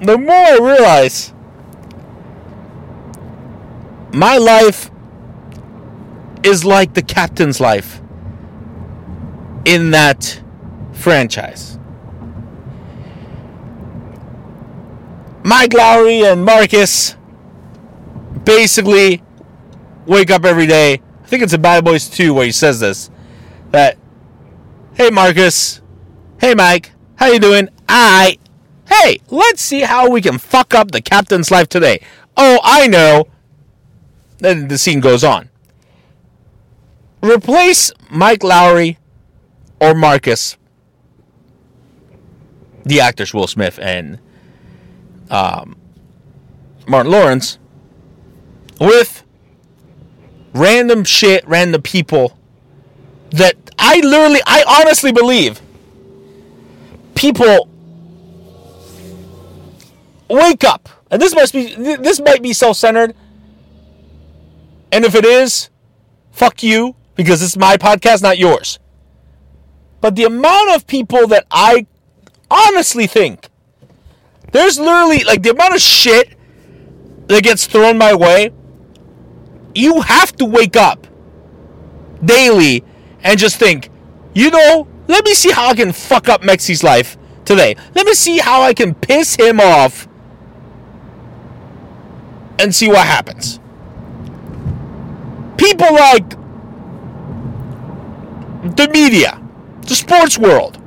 the 0.00 0.16
more 0.16 0.34
I 0.34 0.58
realize 0.58 1.32
my 4.12 4.38
life 4.38 4.90
is 6.44 6.64
like 6.64 6.94
the 6.94 7.02
captain's 7.02 7.60
life 7.60 7.99
in 9.64 9.90
that 9.90 10.42
franchise. 10.92 11.78
Mike 15.42 15.70
Lowrey 15.70 16.30
and 16.30 16.44
Marcus 16.44 17.16
basically 18.44 19.22
wake 20.06 20.30
up 20.30 20.44
every 20.44 20.66
day. 20.66 21.00
I 21.22 21.26
think 21.26 21.42
it's 21.42 21.52
in 21.52 21.62
Bad 21.62 21.84
Boys 21.84 22.08
2 22.08 22.34
where 22.34 22.44
he 22.44 22.52
says 22.52 22.80
this. 22.80 23.10
That, 23.70 23.96
hey 24.94 25.10
Marcus, 25.10 25.80
hey 26.40 26.54
Mike, 26.54 26.92
how 27.16 27.28
you 27.28 27.38
doing? 27.38 27.68
I, 27.88 28.38
hey, 28.88 29.20
let's 29.30 29.62
see 29.62 29.80
how 29.80 30.10
we 30.10 30.20
can 30.20 30.38
fuck 30.38 30.74
up 30.74 30.90
the 30.90 31.00
captain's 31.00 31.50
life 31.50 31.68
today. 31.68 32.02
Oh, 32.36 32.60
I 32.62 32.86
know. 32.86 33.28
Then 34.38 34.68
the 34.68 34.78
scene 34.78 35.00
goes 35.00 35.22
on. 35.22 35.50
Replace 37.22 37.92
Mike 38.10 38.40
Lowrey 38.40 38.96
or 39.80 39.94
Marcus, 39.94 40.56
the 42.84 43.00
actors 43.00 43.32
Will 43.32 43.46
Smith 43.46 43.78
and 43.80 44.18
um, 45.30 45.76
Martin 46.86 47.12
Lawrence, 47.12 47.58
with 48.80 49.24
random 50.52 51.04
shit, 51.04 51.46
random 51.46 51.82
people 51.82 52.36
that 53.30 53.56
I 53.78 54.00
literally, 54.00 54.40
I 54.46 54.82
honestly 54.82 55.12
believe 55.12 55.60
people 57.14 57.68
wake 60.28 60.64
up. 60.64 60.88
And 61.10 61.20
this 61.20 61.34
must 61.34 61.52
be, 61.52 61.74
this 61.74 62.20
might 62.20 62.42
be 62.42 62.52
self 62.52 62.76
centered. 62.76 63.14
And 64.92 65.04
if 65.04 65.14
it 65.14 65.24
is, 65.24 65.70
fuck 66.32 66.62
you, 66.62 66.96
because 67.14 67.42
it's 67.42 67.56
my 67.56 67.76
podcast, 67.76 68.22
not 68.22 68.38
yours. 68.38 68.78
But 70.00 70.16
the 70.16 70.24
amount 70.24 70.74
of 70.74 70.86
people 70.86 71.26
that 71.28 71.46
I 71.50 71.86
honestly 72.50 73.06
think 73.06 73.48
there's 74.52 74.78
literally 74.78 75.22
like 75.24 75.42
the 75.42 75.50
amount 75.50 75.74
of 75.74 75.80
shit 75.80 76.36
that 77.28 77.42
gets 77.44 77.66
thrown 77.66 77.96
my 77.96 78.14
way. 78.14 78.50
You 79.74 80.00
have 80.00 80.34
to 80.36 80.44
wake 80.44 80.76
up 80.76 81.06
daily 82.24 82.84
and 83.22 83.38
just 83.38 83.56
think, 83.56 83.88
you 84.34 84.50
know, 84.50 84.88
let 85.06 85.24
me 85.24 85.34
see 85.34 85.52
how 85.52 85.68
I 85.68 85.74
can 85.74 85.92
fuck 85.92 86.28
up 86.28 86.42
Mexi's 86.42 86.82
life 86.82 87.16
today. 87.44 87.76
Let 87.94 88.06
me 88.06 88.14
see 88.14 88.38
how 88.38 88.62
I 88.62 88.74
can 88.74 88.94
piss 88.94 89.36
him 89.36 89.60
off 89.60 90.08
and 92.58 92.74
see 92.74 92.88
what 92.88 93.06
happens. 93.06 93.60
People 95.56 95.92
like 95.94 96.30
the 98.76 98.88
media, 98.92 99.39
the 99.90 99.96
sports 99.96 100.38
world, 100.38 100.78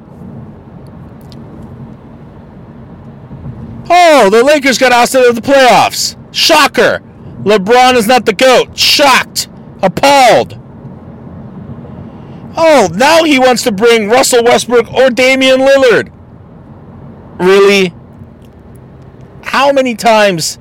Oh, 3.89 4.29
the 4.29 4.41
Lakers 4.41 4.77
got 4.77 4.93
ousted 4.93 5.25
of 5.25 5.35
the 5.35 5.41
playoffs. 5.41 6.15
Shocker. 6.33 7.01
LeBron 7.43 7.95
is 7.95 8.07
not 8.07 8.25
the 8.25 8.33
GOAT. 8.33 8.77
Shocked. 8.77 9.49
Appalled. 9.81 10.57
Oh, 12.55 12.87
now 12.93 13.23
he 13.25 13.37
wants 13.37 13.61
to 13.63 13.73
bring 13.73 14.07
Russell 14.09 14.41
Westbrook 14.45 14.91
or 14.93 15.09
Damian 15.09 15.59
Lillard. 15.59 16.11
Really? 17.39 17.93
How 19.43 19.73
many 19.73 19.95
times 19.95 20.57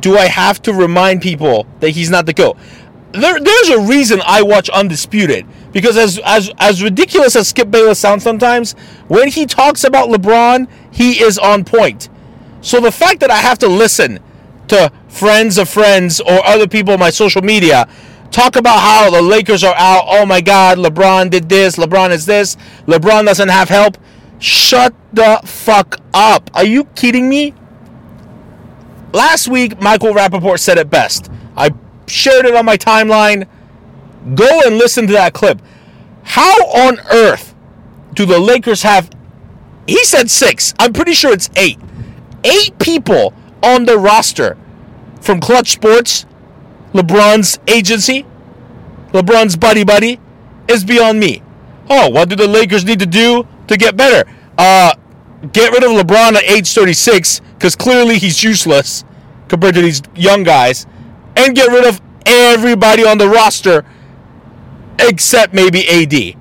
do 0.00 0.16
I 0.16 0.26
have 0.26 0.62
to 0.62 0.72
remind 0.72 1.20
people 1.20 1.66
that 1.80 1.90
he's 1.90 2.08
not 2.08 2.24
the 2.24 2.32
GOAT? 2.32 2.56
There, 3.12 3.38
there's 3.38 3.68
a 3.68 3.80
reason 3.80 4.22
I 4.24 4.42
watch 4.42 4.70
Undisputed 4.70 5.46
because 5.72 5.96
as 5.96 6.18
as 6.24 6.50
as 6.58 6.82
ridiculous 6.82 7.36
as 7.36 7.48
Skip 7.48 7.70
Bayless 7.70 7.98
sounds 7.98 8.22
sometimes, 8.22 8.72
when 9.08 9.28
he 9.28 9.46
talks 9.46 9.84
about 9.84 10.08
LeBron, 10.08 10.68
he 10.90 11.22
is 11.22 11.38
on 11.38 11.64
point. 11.64 12.08
So 12.60 12.80
the 12.80 12.92
fact 12.92 13.20
that 13.20 13.30
I 13.30 13.38
have 13.38 13.58
to 13.60 13.68
listen 13.68 14.20
to 14.68 14.92
friends 15.08 15.58
of 15.58 15.68
friends 15.68 16.20
or 16.20 16.44
other 16.46 16.68
people 16.68 16.94
on 16.94 17.00
my 17.00 17.10
social 17.10 17.42
media 17.42 17.88
talk 18.30 18.56
about 18.56 18.78
how 18.78 19.10
the 19.10 19.20
Lakers 19.20 19.64
are 19.64 19.74
out, 19.76 20.04
oh 20.06 20.24
my 20.24 20.40
God, 20.40 20.78
LeBron 20.78 21.30
did 21.30 21.48
this, 21.48 21.76
LeBron 21.76 22.10
is 22.10 22.26
this, 22.26 22.56
LeBron 22.86 23.24
doesn't 23.26 23.48
have 23.48 23.68
help. 23.68 23.98
Shut 24.38 24.94
the 25.12 25.40
fuck 25.44 25.98
up. 26.14 26.50
Are 26.54 26.64
you 26.64 26.84
kidding 26.84 27.28
me? 27.28 27.54
Last 29.12 29.48
week, 29.48 29.80
Michael 29.80 30.14
Rapaport 30.14 30.60
said 30.60 30.78
it 30.78 30.88
best. 30.88 31.30
I 31.56 31.70
shared 32.06 32.46
it 32.46 32.54
on 32.54 32.64
my 32.64 32.76
timeline. 32.76 33.48
Go 34.34 34.60
and 34.66 34.76
listen 34.76 35.06
to 35.06 35.12
that 35.14 35.32
clip. 35.32 35.60
How 36.22 36.54
on 36.66 36.98
earth 37.10 37.54
do 38.14 38.26
the 38.26 38.38
Lakers 38.38 38.82
have? 38.82 39.10
He 39.86 40.04
said 40.04 40.30
six. 40.30 40.74
I'm 40.78 40.92
pretty 40.92 41.12
sure 41.12 41.32
it's 41.32 41.50
eight. 41.56 41.78
Eight 42.44 42.78
people 42.78 43.34
on 43.62 43.84
the 43.84 43.98
roster 43.98 44.56
from 45.20 45.40
Clutch 45.40 45.72
Sports, 45.72 46.26
LeBron's 46.92 47.58
agency, 47.66 48.24
LeBron's 49.12 49.56
buddy 49.56 49.84
buddy, 49.84 50.20
is 50.68 50.84
beyond 50.84 51.18
me. 51.18 51.42
Oh, 51.88 52.08
what 52.08 52.28
do 52.28 52.36
the 52.36 52.46
Lakers 52.46 52.84
need 52.84 53.00
to 53.00 53.06
do 53.06 53.46
to 53.66 53.76
get 53.76 53.96
better? 53.96 54.30
Uh, 54.56 54.94
get 55.52 55.72
rid 55.72 55.82
of 55.82 55.90
LeBron 55.90 56.34
at 56.34 56.44
age 56.44 56.72
36 56.72 57.40
because 57.54 57.74
clearly 57.74 58.18
he's 58.18 58.42
useless 58.42 59.04
compared 59.48 59.74
to 59.74 59.82
these 59.82 60.00
young 60.14 60.44
guys, 60.44 60.86
and 61.36 61.56
get 61.56 61.68
rid 61.70 61.84
of 61.84 62.00
everybody 62.24 63.04
on 63.04 63.18
the 63.18 63.28
roster 63.28 63.84
except 65.00 65.54
maybe 65.54 65.88
AD. 65.88 66.36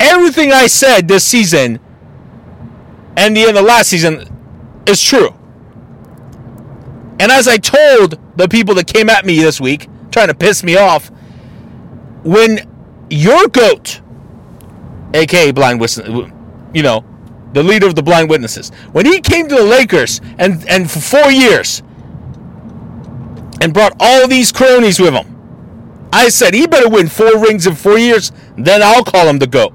Everything 0.00 0.52
I 0.52 0.66
said 0.66 1.08
this 1.08 1.24
season 1.24 1.80
and 3.16 3.36
the 3.36 3.42
end 3.42 3.56
of 3.56 3.64
last 3.64 3.88
season 3.88 4.28
is 4.86 5.00
true. 5.02 5.34
And 7.20 7.30
as 7.30 7.46
I 7.46 7.56
told 7.56 8.18
the 8.36 8.48
people 8.48 8.74
that 8.74 8.86
came 8.86 9.08
at 9.08 9.24
me 9.24 9.38
this 9.38 9.60
week, 9.60 9.88
trying 10.10 10.28
to 10.28 10.34
piss 10.34 10.64
me 10.64 10.76
off, 10.76 11.10
when 12.24 12.68
your 13.08 13.46
goat, 13.48 14.00
aka 15.14 15.52
Blind 15.52 15.80
Witness, 15.80 16.08
you 16.74 16.82
know, 16.82 17.04
the 17.52 17.62
leader 17.62 17.86
of 17.86 17.94
the 17.94 18.02
Blind 18.02 18.28
Witnesses, 18.28 18.70
when 18.92 19.06
he 19.06 19.20
came 19.20 19.48
to 19.48 19.54
the 19.54 19.62
Lakers 19.62 20.20
and, 20.38 20.66
and 20.68 20.90
for 20.90 20.98
four 20.98 21.30
years 21.30 21.82
and 23.60 23.72
brought 23.72 23.94
all 24.00 24.28
these 24.28 24.52
cronies 24.52 25.00
with 25.00 25.14
him, 25.14 25.30
I 26.12 26.28
said 26.28 26.54
he 26.54 26.66
better 26.66 26.88
win 26.88 27.08
four 27.08 27.38
rings 27.38 27.66
in 27.66 27.74
four 27.74 27.98
years, 27.98 28.30
then 28.56 28.82
I'll 28.82 29.04
call 29.04 29.28
him 29.28 29.38
the 29.38 29.46
GOAT. 29.46 29.72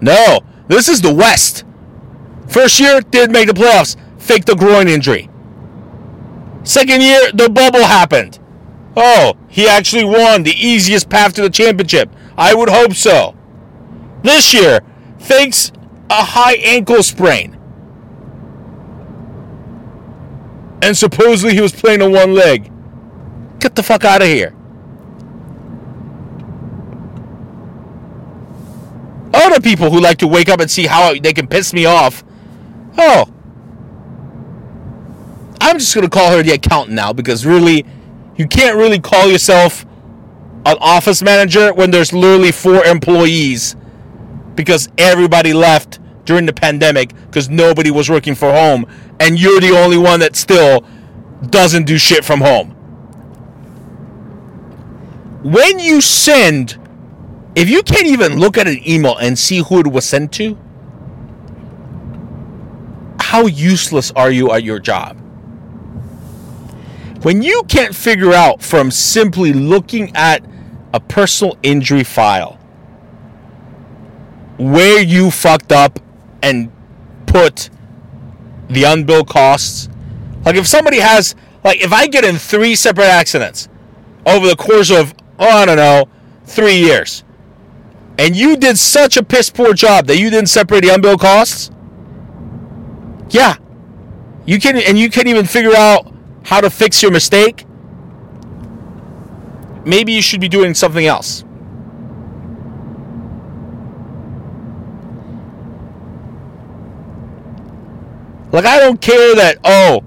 No, 0.00 0.40
this 0.68 0.88
is 0.88 1.00
the 1.00 1.14
West. 1.14 1.64
First 2.48 2.80
year, 2.80 3.00
did 3.00 3.30
make 3.30 3.46
the 3.46 3.52
playoffs, 3.52 3.96
faked 4.18 4.46
the 4.46 4.56
groin 4.56 4.88
injury. 4.88 5.30
Second 6.64 7.02
year, 7.02 7.30
the 7.32 7.48
bubble 7.48 7.84
happened. 7.84 8.38
Oh, 8.96 9.34
he 9.48 9.68
actually 9.68 10.04
won 10.04 10.42
the 10.42 10.54
easiest 10.54 11.08
path 11.08 11.34
to 11.34 11.42
the 11.42 11.50
championship. 11.50 12.10
I 12.36 12.54
would 12.54 12.68
hope 12.68 12.94
so. 12.94 13.36
This 14.22 14.52
year, 14.52 14.80
fakes 15.18 15.72
a 16.10 16.24
high 16.24 16.54
ankle 16.54 17.02
sprain. 17.02 17.56
And 20.82 20.96
supposedly 20.96 21.54
he 21.54 21.60
was 21.60 21.72
playing 21.72 22.02
on 22.02 22.12
one 22.12 22.34
leg. 22.34 22.69
Get 23.60 23.74
the 23.74 23.82
fuck 23.82 24.04
out 24.04 24.22
of 24.22 24.28
here. 24.28 24.54
Other 29.32 29.60
people 29.60 29.90
who 29.90 30.00
like 30.00 30.18
to 30.18 30.26
wake 30.26 30.48
up 30.48 30.60
and 30.60 30.70
see 30.70 30.86
how 30.86 31.14
they 31.14 31.32
can 31.32 31.46
piss 31.46 31.72
me 31.72 31.84
off. 31.86 32.24
Oh. 32.98 33.32
I'm 35.60 35.78
just 35.78 35.94
going 35.94 36.04
to 36.04 36.10
call 36.10 36.32
her 36.32 36.42
the 36.42 36.52
accountant 36.52 36.96
now 36.96 37.12
because 37.12 37.44
really, 37.46 37.84
you 38.36 38.48
can't 38.48 38.76
really 38.76 38.98
call 38.98 39.28
yourself 39.28 39.84
an 40.64 40.76
office 40.80 41.22
manager 41.22 41.72
when 41.74 41.90
there's 41.90 42.12
literally 42.12 42.52
four 42.52 42.84
employees 42.84 43.76
because 44.54 44.88
everybody 44.98 45.52
left 45.52 45.98
during 46.24 46.46
the 46.46 46.52
pandemic 46.52 47.14
because 47.26 47.48
nobody 47.48 47.90
was 47.90 48.08
working 48.08 48.34
from 48.34 48.54
home 48.54 48.86
and 49.20 49.38
you're 49.38 49.60
the 49.60 49.70
only 49.70 49.98
one 49.98 50.20
that 50.20 50.34
still 50.34 50.84
doesn't 51.50 51.84
do 51.84 51.98
shit 51.98 52.24
from 52.24 52.40
home. 52.40 52.76
When 55.42 55.78
you 55.78 56.00
send, 56.00 56.78
if 57.54 57.68
you 57.68 57.82
can't 57.82 58.06
even 58.06 58.38
look 58.38 58.58
at 58.58 58.66
an 58.66 58.86
email 58.88 59.16
and 59.16 59.38
see 59.38 59.62
who 59.62 59.80
it 59.80 59.86
was 59.86 60.04
sent 60.04 60.32
to, 60.34 60.58
how 63.20 63.46
useless 63.46 64.10
are 64.12 64.30
you 64.30 64.52
at 64.52 64.64
your 64.64 64.78
job? 64.78 65.18
When 67.22 67.42
you 67.42 67.62
can't 67.68 67.94
figure 67.94 68.32
out 68.32 68.62
from 68.62 68.90
simply 68.90 69.52
looking 69.52 70.14
at 70.14 70.44
a 70.92 71.00
personal 71.00 71.56
injury 71.62 72.04
file 72.04 72.58
where 74.58 75.00
you 75.00 75.30
fucked 75.30 75.72
up 75.72 75.98
and 76.42 76.70
put 77.26 77.70
the 78.68 78.84
unbilled 78.84 79.28
costs. 79.28 79.88
Like 80.44 80.56
if 80.56 80.66
somebody 80.66 80.98
has, 80.98 81.34
like 81.64 81.80
if 81.80 81.92
I 81.92 82.06
get 82.06 82.24
in 82.24 82.36
three 82.36 82.74
separate 82.74 83.06
accidents 83.06 83.68
over 84.26 84.46
the 84.46 84.56
course 84.56 84.90
of, 84.90 85.14
oh, 85.40 85.48
I 85.48 85.66
don't 85.66 85.76
know, 85.76 86.08
three 86.44 86.76
years, 86.76 87.24
and 88.18 88.36
you 88.36 88.56
did 88.56 88.78
such 88.78 89.16
a 89.16 89.24
piss 89.24 89.50
poor 89.50 89.74
job 89.74 90.06
that 90.06 90.18
you 90.18 90.30
didn't 90.30 90.50
separate 90.50 90.82
the 90.82 90.94
unbilled 90.94 91.20
costs, 91.20 91.70
yeah, 93.30 93.56
you 94.44 94.60
can, 94.60 94.76
and 94.76 94.98
you 94.98 95.10
can't 95.10 95.26
even 95.26 95.46
figure 95.46 95.74
out 95.74 96.12
how 96.44 96.60
to 96.60 96.70
fix 96.70 97.02
your 97.02 97.10
mistake. 97.10 97.66
Maybe 99.84 100.12
you 100.12 100.22
should 100.22 100.40
be 100.40 100.48
doing 100.48 100.74
something 100.74 101.06
else. 101.06 101.44
Like, 108.52 108.64
I 108.64 108.80
don't 108.80 109.00
care 109.00 109.36
that, 109.36 109.58
oh, 109.64 110.02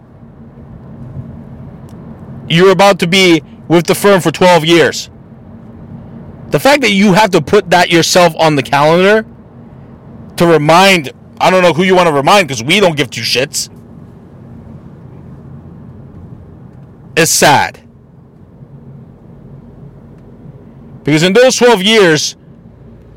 you're 2.50 2.72
about 2.72 3.00
to 3.00 3.08
be 3.08 3.42
with 3.68 3.88
the 3.88 3.96
firm 3.96 4.20
for 4.20 4.32
12 4.32 4.66
years. 4.66 5.10
The 6.54 6.60
fact 6.60 6.84
that 6.84 6.92
you 6.92 7.14
have 7.14 7.32
to 7.32 7.42
put 7.42 7.72
that 7.72 7.90
yourself 7.90 8.36
on 8.38 8.56
the 8.56 8.62
calendar 8.62 9.26
to 10.36 10.46
remind, 10.46 11.12
I 11.42 11.50
don't 11.50 11.64
know 11.64 11.74
who 11.74 11.82
you 11.82 11.96
want 11.96 12.10
to 12.10 12.14
remind 12.14 12.48
because 12.48 12.64
we 12.64 12.80
don't 12.80 12.96
give 12.96 13.10
two 13.10 13.22
shits, 13.22 13.72
is 17.18 17.32
sad. 17.32 17.80
Because 21.04 21.24
in 21.24 21.34
those 21.34 21.56
12 21.56 21.82
years, 21.82 22.36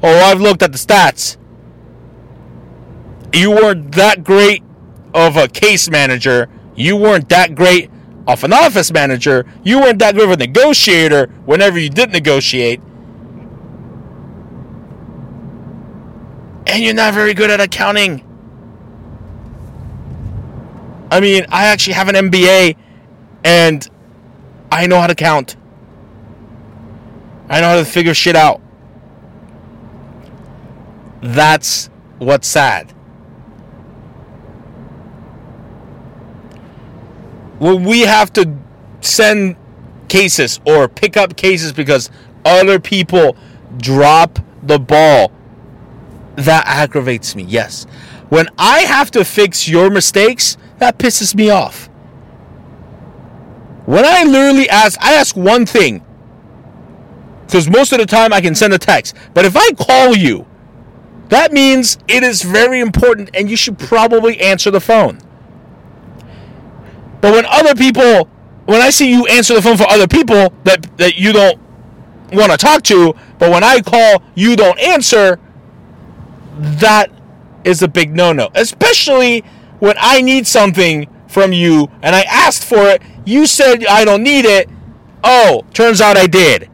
oh, 0.02 0.18
I've 0.18 0.40
looked 0.40 0.62
at 0.62 0.72
the 0.72 0.78
stats. 0.78 1.36
You 3.34 3.50
weren't 3.50 3.94
that 3.96 4.24
great 4.24 4.62
of 5.12 5.36
a 5.36 5.46
case 5.46 5.90
manager. 5.90 6.48
You 6.74 6.96
weren't 6.96 7.28
that 7.28 7.54
great 7.54 7.90
of 8.26 8.44
an 8.44 8.54
office 8.54 8.90
manager. 8.90 9.44
You 9.62 9.80
weren't 9.80 9.98
that 9.98 10.14
good 10.14 10.24
of 10.24 10.30
a 10.30 10.36
negotiator 10.38 11.26
whenever 11.44 11.78
you 11.78 11.90
did 11.90 12.12
negotiate. 12.12 12.80
And 16.66 16.82
you're 16.82 16.94
not 16.94 17.14
very 17.14 17.34
good 17.34 17.50
at 17.50 17.60
accounting. 17.60 18.22
I 21.10 21.20
mean, 21.20 21.46
I 21.48 21.66
actually 21.66 21.94
have 21.94 22.08
an 22.08 22.30
MBA 22.30 22.76
and 23.44 23.88
I 24.72 24.86
know 24.86 25.00
how 25.00 25.06
to 25.06 25.14
count. 25.14 25.56
I 27.48 27.60
know 27.60 27.68
how 27.68 27.76
to 27.76 27.84
figure 27.84 28.14
shit 28.14 28.34
out. 28.34 28.60
That's 31.22 31.88
what's 32.18 32.48
sad. 32.48 32.92
when 37.58 37.84
we 37.84 38.02
have 38.02 38.32
to 38.34 38.56
send 39.00 39.56
cases 40.08 40.60
or 40.66 40.88
pick 40.88 41.16
up 41.16 41.36
cases 41.36 41.72
because 41.72 42.10
other 42.44 42.78
people 42.78 43.36
drop 43.78 44.38
the 44.62 44.78
ball, 44.78 45.32
that 46.36 46.64
aggravates 46.66 47.34
me. 47.34 47.44
Yes. 47.44 47.84
When 48.28 48.48
I 48.58 48.80
have 48.80 49.10
to 49.12 49.24
fix 49.24 49.68
your 49.68 49.90
mistakes, 49.90 50.56
that 50.78 50.98
pisses 50.98 51.34
me 51.34 51.50
off. 51.50 51.88
When 53.86 54.04
I 54.04 54.24
literally 54.24 54.68
ask, 54.68 55.00
I 55.00 55.14
ask 55.14 55.36
one 55.36 55.64
thing. 55.64 56.04
Because 57.46 57.70
most 57.70 57.92
of 57.92 57.98
the 57.98 58.06
time 58.06 58.32
I 58.32 58.40
can 58.40 58.54
send 58.54 58.72
a 58.72 58.78
text. 58.78 59.14
But 59.32 59.44
if 59.44 59.56
I 59.56 59.70
call 59.72 60.16
you, 60.16 60.46
that 61.28 61.52
means 61.52 61.98
it 62.08 62.22
is 62.22 62.42
very 62.42 62.80
important 62.80 63.30
and 63.34 63.48
you 63.48 63.56
should 63.56 63.78
probably 63.78 64.40
answer 64.40 64.70
the 64.70 64.80
phone. 64.80 65.20
But 67.20 67.32
when 67.32 67.46
other 67.46 67.74
people, 67.74 68.28
when 68.66 68.80
I 68.80 68.90
see 68.90 69.10
you 69.10 69.26
answer 69.26 69.54
the 69.54 69.62
phone 69.62 69.76
for 69.76 69.88
other 69.88 70.06
people 70.06 70.52
that 70.64 70.96
that 70.98 71.16
you 71.16 71.32
don't 71.32 71.58
want 72.32 72.52
to 72.52 72.58
talk 72.58 72.82
to, 72.84 73.14
but 73.38 73.50
when 73.50 73.64
I 73.64 73.80
call, 73.80 74.22
you 74.34 74.56
don't 74.56 74.78
answer, 74.78 75.38
that 76.56 77.10
is 77.64 77.82
a 77.82 77.88
big 77.88 78.14
no-no. 78.14 78.50
Especially 78.54 79.40
when 79.78 79.96
I 79.98 80.20
need 80.20 80.46
something 80.46 81.08
from 81.28 81.52
you 81.52 81.90
and 82.02 82.14
I 82.14 82.22
asked 82.22 82.64
for 82.64 82.88
it, 82.88 83.02
you 83.24 83.46
said 83.46 83.84
I 83.86 84.04
don't 84.04 84.22
need 84.22 84.44
it. 84.44 84.68
Oh, 85.22 85.64
turns 85.72 86.00
out 86.00 86.16
I 86.16 86.26
did. 86.26 86.70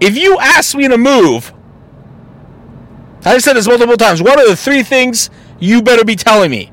If 0.00 0.16
you 0.16 0.38
ask 0.38 0.74
me 0.74 0.88
to 0.88 0.96
move, 0.96 1.52
I've 3.24 3.42
said 3.42 3.54
this 3.54 3.66
multiple 3.66 3.96
times. 3.96 4.22
What 4.22 4.38
are 4.38 4.48
the 4.48 4.56
three 4.56 4.82
things 4.82 5.28
you 5.58 5.82
better 5.82 6.04
be 6.04 6.16
telling 6.16 6.50
me? 6.50 6.72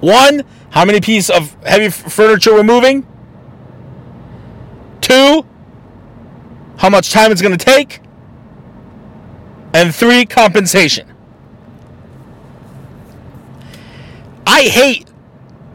One, 0.00 0.42
how 0.70 0.84
many 0.84 1.00
pieces 1.00 1.30
of 1.30 1.54
heavy 1.62 1.88
furniture 1.88 2.52
we're 2.52 2.64
moving? 2.64 3.06
Two, 5.00 5.46
how 6.76 6.90
much 6.90 7.10
time 7.12 7.32
it's 7.32 7.42
going 7.42 7.56
to 7.56 7.64
take? 7.64 8.00
And 9.72 9.94
three, 9.94 10.24
compensation. 10.24 11.12
I 14.46 14.62
hate 14.62 15.08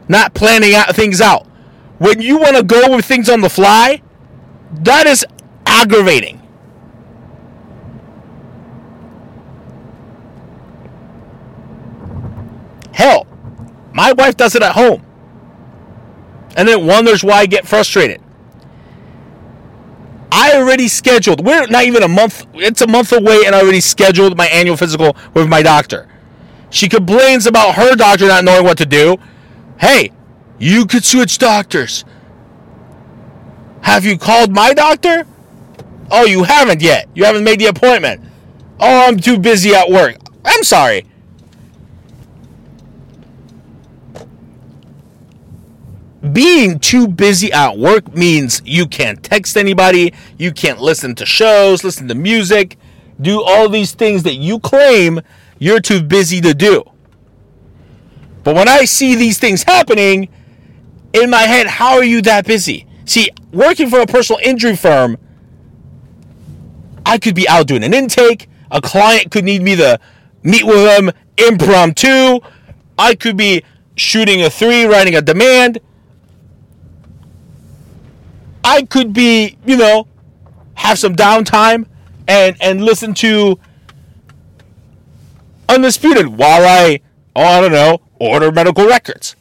not 0.08 0.34
planning 0.34 0.74
out 0.74 0.94
things 0.96 1.20
out. 1.20 1.46
When 1.98 2.20
you 2.20 2.38
want 2.38 2.56
to 2.56 2.62
go 2.62 2.96
with 2.96 3.04
things 3.04 3.28
on 3.28 3.40
the 3.42 3.50
fly, 3.50 4.02
that 4.72 5.06
is 5.06 5.24
aggravating. 5.66 6.40
Hell, 12.92 13.26
my 13.92 14.12
wife 14.12 14.36
does 14.36 14.54
it 14.54 14.62
at 14.62 14.72
home. 14.72 15.04
And 16.56 16.66
then 16.66 16.86
wonders 16.86 17.22
why 17.22 17.38
I 17.38 17.46
get 17.46 17.66
frustrated. 17.66 18.20
I 20.32 20.52
already 20.54 20.88
scheduled. 20.88 21.44
We're 21.44 21.66
not 21.66 21.84
even 21.84 22.02
a 22.02 22.08
month. 22.08 22.46
It's 22.54 22.80
a 22.80 22.86
month 22.86 23.12
away, 23.12 23.42
and 23.46 23.54
I 23.54 23.60
already 23.60 23.80
scheduled 23.80 24.36
my 24.36 24.46
annual 24.46 24.76
physical 24.76 25.16
with 25.34 25.48
my 25.48 25.62
doctor. 25.62 26.08
She 26.70 26.88
complains 26.88 27.46
about 27.46 27.74
her 27.74 27.96
doctor 27.96 28.28
not 28.28 28.44
knowing 28.44 28.64
what 28.64 28.78
to 28.78 28.86
do. 28.86 29.16
Hey, 29.78 30.12
you 30.58 30.86
could 30.86 31.04
switch 31.04 31.38
doctors. 31.38 32.04
Have 33.82 34.04
you 34.04 34.18
called 34.18 34.52
my 34.52 34.72
doctor? 34.72 35.26
Oh, 36.10 36.26
you 36.26 36.44
haven't 36.44 36.82
yet. 36.82 37.08
You 37.14 37.24
haven't 37.24 37.44
made 37.44 37.60
the 37.60 37.66
appointment. 37.66 38.20
Oh, 38.78 39.08
I'm 39.08 39.16
too 39.18 39.38
busy 39.38 39.74
at 39.74 39.90
work. 39.90 40.16
I'm 40.44 40.62
sorry. 40.62 41.06
Being 46.32 46.78
too 46.78 47.08
busy 47.08 47.52
at 47.52 47.78
work 47.78 48.14
means 48.14 48.60
you 48.64 48.86
can't 48.86 49.22
text 49.22 49.56
anybody, 49.56 50.12
you 50.38 50.52
can't 50.52 50.80
listen 50.80 51.14
to 51.16 51.26
shows, 51.26 51.82
listen 51.82 52.08
to 52.08 52.14
music, 52.14 52.76
do 53.20 53.42
all 53.42 53.68
these 53.68 53.92
things 53.92 54.22
that 54.24 54.34
you 54.34 54.58
claim 54.58 55.20
you're 55.58 55.80
too 55.80 56.02
busy 56.02 56.40
to 56.40 56.54
do. 56.54 56.84
But 58.42 58.54
when 58.54 58.68
I 58.68 58.84
see 58.84 59.14
these 59.14 59.38
things 59.38 59.62
happening, 59.62 60.28
in 61.12 61.30
my 61.30 61.42
head, 61.42 61.66
how 61.66 61.94
are 61.94 62.04
you 62.04 62.22
that 62.22 62.46
busy? 62.46 62.86
See, 63.04 63.30
working 63.52 63.90
for 63.90 64.00
a 64.00 64.06
personal 64.06 64.40
injury 64.42 64.76
firm, 64.76 65.18
I 67.04 67.18
could 67.18 67.34
be 67.34 67.48
out 67.48 67.66
doing 67.66 67.82
an 67.82 67.94
intake. 67.94 68.48
A 68.70 68.80
client 68.80 69.30
could 69.30 69.44
need 69.44 69.62
me 69.62 69.76
to 69.76 69.98
meet 70.42 70.64
with 70.64 70.84
them 70.84 71.10
impromptu. 71.36 72.40
I 72.98 73.14
could 73.14 73.36
be 73.36 73.64
shooting 73.96 74.42
a 74.42 74.50
three, 74.50 74.84
writing 74.84 75.16
a 75.16 75.22
demand. 75.22 75.80
I 78.64 78.82
could 78.82 79.12
be, 79.12 79.56
you 79.64 79.76
know, 79.76 80.06
have 80.74 80.98
some 80.98 81.14
downtime 81.14 81.86
and 82.28 82.56
and 82.60 82.84
listen 82.84 83.14
to 83.14 83.58
Undisputed 85.68 86.26
while 86.26 86.66
I, 86.66 87.00
oh, 87.36 87.44
I 87.44 87.60
don't 87.60 87.70
know, 87.70 88.00
order 88.18 88.50
medical 88.50 88.86
records. 88.86 89.36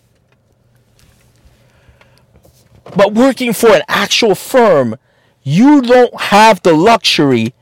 But 2.95 3.13
working 3.13 3.51
for 3.51 3.69
an 3.69 3.81
actual 3.87 4.35
firm, 4.35 4.95
you 5.41 5.81
don't 5.81 6.21
have 6.21 6.61
the 6.61 6.73
luxury 6.73 7.55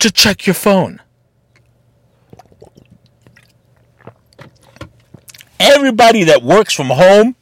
to 0.00 0.10
check 0.10 0.46
your 0.46 0.54
phone. 0.54 1.00
Everybody 5.62 6.24
that 6.24 6.42
works 6.42 6.74
from 6.74 6.88
home 6.88 7.36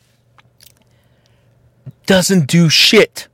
doesn't 2.07 2.47
do 2.47 2.69
shit. 2.69 3.29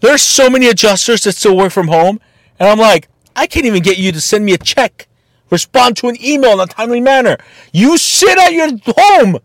There's 0.00 0.22
so 0.22 0.50
many 0.50 0.68
adjusters 0.68 1.24
that 1.24 1.32
still 1.32 1.56
work 1.56 1.72
from 1.72 1.88
home, 1.88 2.20
and 2.58 2.68
I'm 2.68 2.78
like, 2.78 3.08
I 3.34 3.46
can't 3.46 3.66
even 3.66 3.82
get 3.82 3.98
you 3.98 4.12
to 4.12 4.20
send 4.20 4.44
me 4.44 4.52
a 4.52 4.58
check, 4.58 5.08
respond 5.50 5.96
to 5.98 6.08
an 6.08 6.16
email 6.22 6.54
in 6.54 6.60
a 6.60 6.66
timely 6.66 7.00
manner. 7.00 7.38
You 7.72 7.98
sit 7.98 8.38
at 8.38 8.52
your 8.52 8.68
home, 8.86 9.38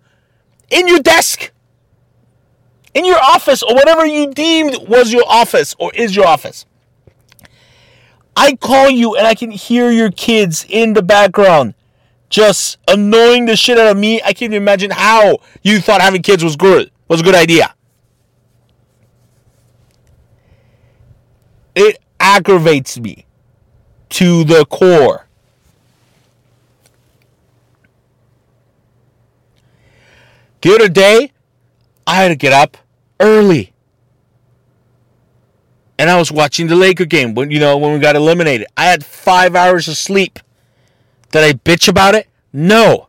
in 0.70 0.88
your 0.88 1.00
desk, 1.00 1.52
in 2.94 3.06
your 3.06 3.20
office, 3.20 3.64
or 3.64 3.74
whatever 3.76 4.06
you 4.06 4.32
deemed 4.34 4.88
was 4.88 5.14
your 5.14 5.26
office 5.28 5.76
or 5.80 5.92
is 5.94 6.16
your 6.16 6.28
office. 6.28 6.66
I 8.36 8.56
call 8.56 8.90
you 8.90 9.16
and 9.16 9.28
I 9.28 9.36
can 9.36 9.52
hear 9.52 9.92
your 9.92 10.12
kids 10.12 10.66
in 10.70 10.94
the 10.94 11.04
background 11.04 11.74
just 12.32 12.80
annoying 12.88 13.46
the 13.46 13.56
shit 13.56 13.78
out 13.78 13.92
of 13.92 13.98
me. 13.98 14.22
I 14.22 14.34
can't 14.34 14.54
even 14.54 14.58
imagine 14.58 14.90
how 14.90 15.38
you 15.62 15.80
thought 15.80 16.02
having 16.02 16.24
kids 16.24 16.44
was 16.44 16.56
good, 16.56 16.90
was 17.08 17.22
a 17.22 17.24
good 17.24 17.36
idea. 17.36 17.76
It 21.76 22.00
aggravates 22.20 23.00
me 23.00 23.26
to 24.10 24.44
the 24.44 24.66
core. 24.66 25.28
The 30.62 30.76
other 30.76 30.90
day, 30.90 31.32
I 32.06 32.16
had 32.16 32.30
to 32.30 32.36
get 32.36 32.54
up 32.54 32.78
early. 33.20 33.74
And 35.98 36.10
I 36.10 36.18
was 36.18 36.32
watching 36.32 36.68
the 36.68 36.76
Laker 36.76 37.06
game 37.06 37.36
when 37.36 37.52
you 37.52 37.60
know 37.60 37.78
when 37.78 37.94
we 37.94 38.00
got 38.00 38.16
eliminated. 38.16 38.68
I 38.76 38.86
had 38.86 39.06
5 39.06 39.56
hours 39.56 39.88
of 39.88 39.98
sleep. 39.98 40.40
Did 41.32 41.44
I 41.44 41.54
bitch 41.54 41.88
about 41.88 42.16
it? 42.16 42.28
No. 42.52 43.08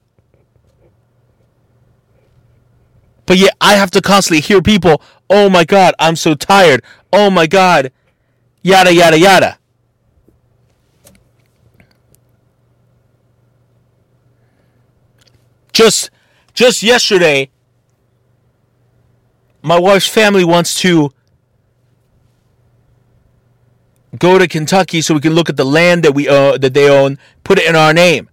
But 3.27 3.39
yet 3.39 3.57
I 3.61 3.75
have 3.75 3.91
to 3.93 4.01
constantly 4.01 4.41
hear 4.41 4.63
people, 4.63 5.03
oh 5.29 5.49
my 5.49 5.65
God, 5.65 5.95
I'm 5.99 6.17
so 6.17 6.35
tired. 6.35 6.83
Oh 7.13 7.31
my 7.31 7.47
God. 7.47 7.93
Yada, 8.63 8.93
yada, 8.95 9.19
yada. 9.19 9.59
Just, 15.73 16.11
just 16.53 16.83
yesterday, 16.83 17.51
my 19.63 19.79
wife's 19.79 20.07
family 20.07 20.45
wants 20.45 20.75
to 20.81 21.13
go 24.19 24.39
to 24.39 24.47
Kentucky 24.47 25.01
so 25.01 25.15
we 25.15 25.21
can 25.21 25.35
look 25.35 25.49
at 25.49 25.57
the 25.57 25.65
land 25.65 26.03
that 26.05 26.13
we 26.13 26.29
uh, 26.29 26.59
that 26.59 26.75
they 26.75 26.89
own, 26.89 27.19
put 27.45 27.59
it 27.59 27.69
in 27.69 27.77
our 27.77 27.93
name. 27.93 28.29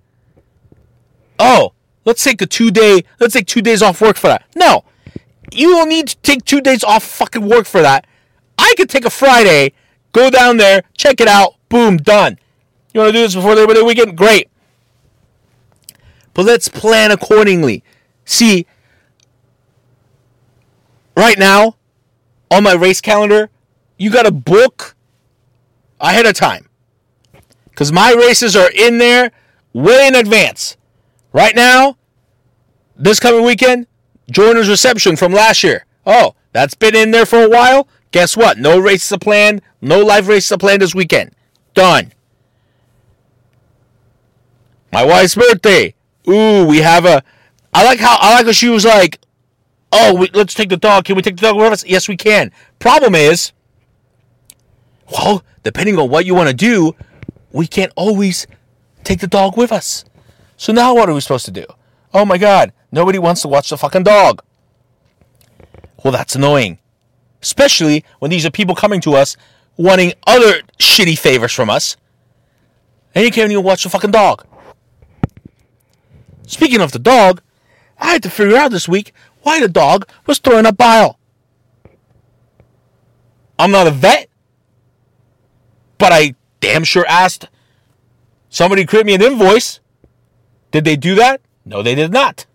Oh, 1.38 1.74
let's 2.06 2.24
take 2.24 2.42
a 2.42 2.46
two 2.46 2.72
day, 2.72 3.04
let's 3.20 3.34
take 3.34 3.48
two 3.48 3.62
days 3.62 3.82
off 3.82 4.02
work 4.02 4.18
for 4.18 4.28
that. 4.28 4.44
No, 4.56 4.84
you 5.52 5.70
don't 5.70 5.90
need 5.90 6.10
to 6.10 6.18
take 6.18 6.46
two 6.46 6.62
days 6.62 6.84
off 6.84 7.04
fucking 7.04 7.48
work 7.48 7.66
for 7.66 7.82
that. 7.82 8.06
I 8.58 8.74
could 8.78 8.90
take 8.90 9.06
a 9.06 9.10
Friday, 9.10 9.74
go 10.12 10.30
down 10.30 10.58
there, 10.58 10.84
check 10.98 11.22
it 11.22 11.28
out, 11.28 11.56
boom, 11.70 11.98
done. 11.98 12.38
You 12.94 13.02
want 13.02 13.10
to 13.10 13.18
do 13.18 13.22
this 13.22 13.36
before 13.36 13.56
Labor 13.56 13.74
Day 13.74 13.82
weekend? 13.82 14.18
Great. 14.18 14.50
But 16.34 16.46
let's 16.46 16.68
plan 16.68 17.12
accordingly. 17.12 17.84
See, 18.26 18.66
right 21.16 21.38
now, 21.38 21.76
on 22.52 22.64
my 22.64 22.74
race 22.74 23.02
calendar, 23.02 23.50
you 23.98 24.10
got 24.10 24.24
to 24.24 24.32
book 24.32 24.96
ahead 26.00 26.26
of 26.26 26.34
time. 26.34 26.68
Because 27.70 27.92
my 27.92 28.12
races 28.12 28.56
are 28.56 28.70
in 28.72 28.98
there 28.98 29.32
way 29.74 30.08
in 30.08 30.16
advance. 30.16 30.78
Right 31.32 31.56
now, 31.56 31.98
this 32.96 33.20
coming 33.20 33.46
weekend, 33.46 33.88
Jordan's 34.30 34.68
reception 34.68 35.16
from 35.16 35.32
last 35.32 35.64
year. 35.64 35.86
Oh, 36.06 36.36
that's 36.52 36.74
been 36.74 36.96
in 36.96 37.12
there 37.12 37.26
for 37.26 37.44
a 37.44 37.50
while. 37.50 37.88
Guess 38.12 38.36
what? 38.36 38.58
No 38.58 38.80
races 38.80 39.12
are 39.12 39.20
planned. 39.20 39.62
No 39.82 40.00
live 40.00 40.28
races 40.28 40.52
are 40.52 40.58
planned 40.58 40.82
this 40.82 40.96
weekend. 40.96 41.34
Done. 41.74 42.12
My 44.92 45.06
wife's 45.06 45.36
birthday. 45.36 45.94
Ooh, 46.28 46.66
we 46.66 46.80
have 46.80 47.06
a. 47.06 47.24
I 47.74 47.84
like 47.84 48.00
how 48.00 48.18
I 48.20 48.34
like 48.36 48.46
how 48.48 48.52
she 48.52 48.70
was 48.70 48.86
like, 48.86 49.20
"Oh, 49.92 50.16
we, 50.16 50.30
let's 50.34 50.56
take 50.56 50.70
the 50.70 50.78
dog. 50.78 51.06
Can 51.06 51.16
we 51.16 51.22
take 51.22 51.38
the 51.38 51.42
dog 51.44 51.58
with 51.58 51.72
us?" 51.72 51.86
Yes, 51.86 52.08
we 52.08 52.18
can. 52.18 52.52
Problem 52.80 53.14
is, 53.14 53.52
Well, 55.12 55.44
depending 55.64 55.98
on 55.98 56.10
what 56.10 56.26
you 56.26 56.36
want 56.36 56.50
to 56.50 56.56
do, 56.56 56.96
we 57.52 57.68
can't 57.68 57.92
always 57.96 58.48
take 59.04 59.20
the 59.20 59.28
dog 59.28 59.58
with 59.58 59.72
us. 59.72 60.06
So 60.58 60.74
now 60.74 60.94
what 60.94 61.10
are 61.10 61.14
we 61.14 61.22
supposed 61.22 61.46
to 61.46 61.52
do? 61.52 61.66
Oh 62.14 62.26
my 62.26 62.38
god, 62.38 62.74
nobody 62.92 63.20
wants 63.20 63.42
to 63.42 63.48
watch 63.48 63.70
the 63.70 63.78
fucking 63.78 64.04
dog. 64.04 64.44
Well, 66.04 66.14
that's 66.14 66.36
annoying. 66.36 66.80
Especially 67.42 68.04
when 68.20 68.32
these 68.32 68.46
are 68.46 68.52
people 68.52 68.76
coming 68.76 69.02
to 69.02 69.16
us 69.16 69.38
wanting 69.78 70.14
other 70.28 70.62
shitty 70.78 71.18
favors 71.18 71.54
from 71.54 71.70
us. 71.70 71.96
And 73.16 73.26
you 73.26 73.32
can't 73.32 73.52
even 73.52 73.64
watch 73.64 73.84
the 73.84 73.90
fucking 73.90 74.12
dog. 74.12 74.46
Speaking 76.46 76.82
of 76.82 76.92
the 76.92 77.00
dog, 77.00 77.42
I 77.98 78.12
had 78.14 78.24
to 78.24 78.30
figure 78.30 78.58
out 78.58 78.72
this 78.72 78.88
week 78.88 79.14
why 79.44 79.60
the 79.60 79.68
dog 79.68 80.08
was 80.26 80.40
throwing 80.40 80.66
up 80.66 80.78
bile. 80.78 81.20
I'm 83.58 83.72
not 83.72 83.88
a 83.88 83.92
vet, 83.92 84.29
but 86.00 86.12
I 86.12 86.34
damn 86.60 86.84
sure 86.84 87.06
asked 87.08 87.48
somebody 88.50 88.86
create 88.86 89.06
me 89.06 89.14
an 89.14 89.22
invoice. 89.22 89.80
Did 90.72 90.86
they 90.86 90.96
do 90.96 91.14
that? 91.16 91.42
No, 91.66 91.84
they 91.84 91.94
did 91.94 92.12
not. 92.12 92.48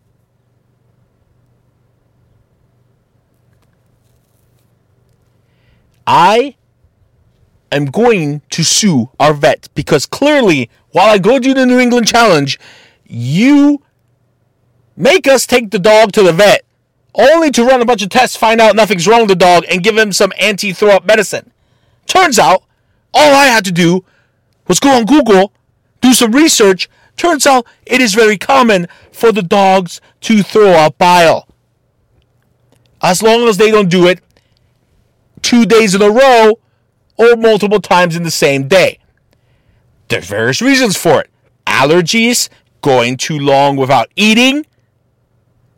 I 6.06 6.56
am 7.70 7.86
going 7.86 8.42
to 8.50 8.64
sue 8.64 9.10
our 9.18 9.32
vet 9.32 9.68
because 9.74 10.06
clearly, 10.06 10.68
while 10.90 11.08
I 11.08 11.18
go 11.18 11.38
do 11.38 11.54
the 11.54 11.66
New 11.66 11.78
England 11.78 12.06
Challenge, 12.06 12.58
you 13.06 13.82
make 14.96 15.26
us 15.26 15.46
take 15.46 15.70
the 15.70 15.78
dog 15.78 16.12
to 16.12 16.22
the 16.22 16.32
vet 16.32 16.64
only 17.14 17.50
to 17.52 17.64
run 17.64 17.80
a 17.80 17.84
bunch 17.84 18.02
of 18.02 18.08
tests, 18.08 18.36
find 18.36 18.60
out 18.60 18.74
nothing's 18.76 19.06
wrong 19.06 19.20
with 19.20 19.28
the 19.28 19.36
dog, 19.36 19.64
and 19.70 19.82
give 19.82 19.96
him 19.96 20.12
some 20.12 20.32
anti 20.38 20.72
throw 20.72 20.90
up 20.90 21.04
medicine. 21.04 21.52
Turns 22.06 22.38
out, 22.38 22.64
all 23.14 23.34
I 23.34 23.46
had 23.46 23.64
to 23.64 23.72
do 23.72 24.04
was 24.68 24.80
go 24.80 24.90
on 24.90 25.04
Google, 25.04 25.52
do 26.00 26.12
some 26.12 26.32
research. 26.32 26.88
Turns 27.16 27.46
out 27.46 27.66
it 27.86 28.00
is 28.00 28.12
very 28.14 28.36
common 28.36 28.88
for 29.12 29.32
the 29.32 29.42
dogs 29.42 30.00
to 30.22 30.42
throw 30.42 30.72
up 30.72 30.98
bile. 30.98 31.48
As 33.00 33.22
long 33.22 33.48
as 33.48 33.56
they 33.56 33.70
don't 33.70 33.88
do 33.88 34.06
it 34.06 34.20
two 35.42 35.64
days 35.66 35.94
in 35.94 36.02
a 36.02 36.10
row 36.10 36.58
or 37.16 37.36
multiple 37.36 37.80
times 37.80 38.16
in 38.16 38.22
the 38.22 38.30
same 38.30 38.66
day. 38.66 38.98
There's 40.08 40.26
various 40.26 40.60
reasons 40.60 40.96
for 40.96 41.20
it. 41.20 41.30
Allergies, 41.66 42.48
going 42.80 43.16
too 43.16 43.38
long 43.38 43.76
without 43.76 44.10
eating, 44.16 44.66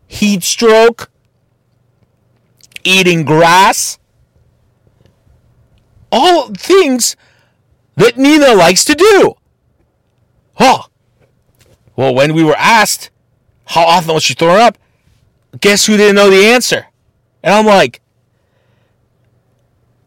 heat 0.07 0.43
stroke, 0.43 1.11
eating 2.85 3.25
grass. 3.25 3.99
All 6.11 6.53
things 6.55 7.17
that 7.97 8.17
Nina 8.17 8.55
likes 8.55 8.85
to 8.85 8.95
do. 8.95 9.35
Oh. 10.59 10.87
Well, 11.97 12.15
when 12.15 12.35
we 12.35 12.45
were 12.45 12.57
asked 12.57 13.11
how 13.67 13.83
often 13.83 14.15
was 14.15 14.23
she 14.23 14.35
throwing 14.35 14.61
up, 14.61 14.79
guess 15.61 15.87
who 15.87 15.97
didn't 15.97 16.17
know 16.17 16.31
the 16.31 16.47
answer? 16.47 16.87
And 17.43 17.55
I'm 17.55 17.67
like, 17.67 18.01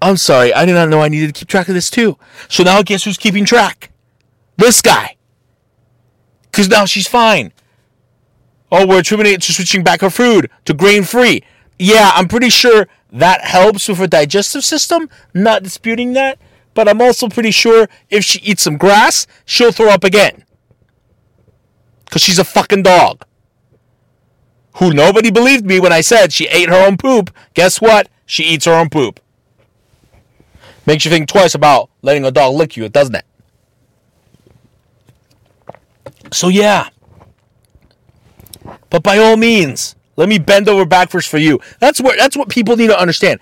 I'm 0.02 0.18
sorry, 0.18 0.54
I 0.54 0.66
did 0.66 0.74
not 0.74 0.90
know 0.90 1.02
I 1.02 1.10
needed 1.10 1.34
to 1.36 1.40
keep 1.40 1.50
track 1.50 1.68
of 1.68 1.74
this 1.74 1.90
too. 1.90 2.18
So 2.48 2.64
now 2.64 2.82
guess 2.84 3.04
who's 3.04 3.18
keeping 3.18 3.46
track? 3.46 3.92
This 4.56 4.82
guy. 4.82 5.18
Because 6.44 6.70
now 6.70 6.86
she's 6.86 7.08
fine. 7.08 7.52
Oh, 8.72 8.86
we're 8.86 9.00
attributing 9.00 9.40
to 9.40 9.54
switching 9.54 9.84
back 9.84 10.02
her 10.02 10.10
food 10.10 10.50
to 10.66 10.74
grain 10.74 11.04
free. 11.04 11.44
Yeah, 11.78 12.12
I'm 12.14 12.28
pretty 12.28 12.50
sure 12.50 12.88
that 13.12 13.42
helps 13.42 13.88
with 13.88 13.98
her 13.98 14.08
digestive 14.08 14.64
system. 14.64 15.10
Not 15.34 15.64
disputing 15.64 16.14
that. 16.14 16.40
But 16.80 16.88
I'm 16.88 17.02
also 17.02 17.28
pretty 17.28 17.52
sure 17.52 17.90
if 18.10 18.24
she 18.24 18.40
eats 18.40 18.64
some 18.64 18.78
grass, 18.78 19.28
she'll 19.44 19.74
throw 19.74 19.90
up 19.90 20.06
again. 20.06 20.46
Because 22.06 22.22
she's 22.22 22.40
a 22.40 22.46
fucking 22.46 22.84
dog. 22.84 23.26
Who 24.76 24.94
nobody 24.94 25.30
believed 25.30 25.66
me 25.66 25.82
when 25.82 25.92
I 25.92 26.00
said 26.00 26.32
she 26.32 26.48
ate 26.48 26.70
her 26.70 26.88
own 26.88 26.96
poop. 26.96 27.36
Guess 27.54 27.82
what? 27.82 28.08
She 28.26 28.44
eats 28.44 28.64
her 28.64 28.72
own 28.72 28.90
poop. 28.90 29.20
Makes 30.86 31.04
you 31.04 31.12
think 31.12 31.28
twice 31.28 31.54
about 31.54 31.90
letting 32.02 32.24
a 32.24 32.32
dog 32.32 32.56
lick 32.56 32.78
you, 32.78 32.88
doesn't 32.88 33.16
it? 33.16 33.26
So 36.32 36.48
yeah. 36.48 36.88
But 38.90 39.04
by 39.04 39.18
all 39.18 39.36
means, 39.36 39.98
let 40.16 40.30
me 40.30 40.40
bend 40.40 40.70
over 40.70 40.86
backwards 40.86 41.28
for 41.28 41.40
you. 41.40 41.60
That's 41.82 42.00
what 42.00 42.18
that's 42.18 42.38
what 42.38 42.48
people 42.48 42.78
need 42.78 42.88
to 42.88 42.98
understand. 42.98 43.42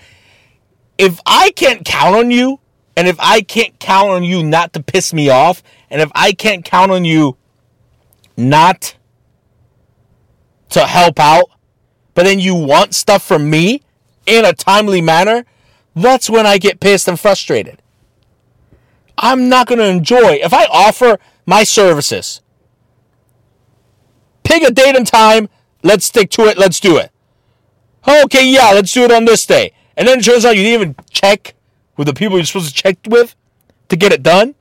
If 0.98 1.20
I 1.28 1.52
can't 1.52 1.86
count 1.86 2.16
on 2.16 2.32
you, 2.32 2.62
and 2.98 3.08
if 3.08 3.16
I 3.20 3.42
can't 3.42 3.80
count 3.80 4.10
on 4.10 4.24
you 4.24 4.42
not 4.42 4.74
to 4.74 4.82
piss 4.82 5.14
me 5.14 5.30
off, 5.30 5.62
and 5.92 6.02
if 6.02 6.12
I 6.16 6.34
can't 6.34 6.66
count 6.66 6.92
on 6.92 7.06
you 7.06 7.38
not 8.36 8.96
to 10.70 10.80
help 10.80 11.20
out, 11.20 11.46
but 12.16 12.24
then 12.24 12.40
you 12.40 12.56
want 12.56 12.96
stuff 12.96 13.24
from 13.24 13.52
me 13.52 13.84
in 14.26 14.46
a 14.46 14.52
timely 14.52 15.00
manner, 15.00 15.46
that's 15.96 16.28
when 16.28 16.48
I 16.48 16.58
get 16.58 16.80
pissed 16.80 17.08
and 17.08 17.20
frustrated. 17.20 17.84
I'm 19.16 19.48
not 19.48 19.68
going 19.68 19.80
to 19.80 19.86
enjoy 19.86 20.40
if 20.42 20.52
I 20.52 20.66
offer 20.66 21.20
my 21.46 21.64
services. 21.64 22.42
Pick 24.44 24.64
a 24.64 24.72
date 24.72 24.96
and 24.96 25.06
time. 25.06 25.50
Let's 25.84 26.06
stick 26.06 26.32
to 26.32 26.48
it. 26.48 26.58
Let's 26.58 26.80
do 26.80 26.98
it. 26.98 27.12
Okay, 28.08 28.50
yeah, 28.50 28.72
let's 28.72 28.92
do 28.92 29.04
it 29.04 29.12
on 29.12 29.26
this 29.26 29.46
day. 29.46 29.74
And 29.96 30.08
then 30.08 30.18
it 30.18 30.26
turns 30.26 30.46
out 30.46 30.58
you 30.58 30.64
didn't 30.64 30.82
even 30.82 30.96
check 31.12 31.54
with 31.98 32.08
the 32.08 32.14
people 32.14 32.38
you're 32.38 32.46
supposed 32.46 32.76
to 32.76 32.82
check 32.82 32.98
with 33.08 33.36
to 33.90 33.96
get 33.96 34.14
it 34.14 34.24
done. 34.24 34.56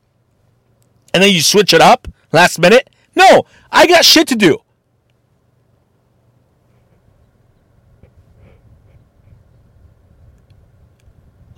And 1.15 1.23
then 1.23 1.33
you 1.33 1.41
switch 1.41 1.73
it 1.73 1.81
up 1.81 2.09
last 2.33 2.59
minute. 2.59 2.91
No, 3.15 3.45
I 3.71 3.87
got 3.87 4.05
shit 4.05 4.29
to 4.29 4.37
do. 4.37 4.59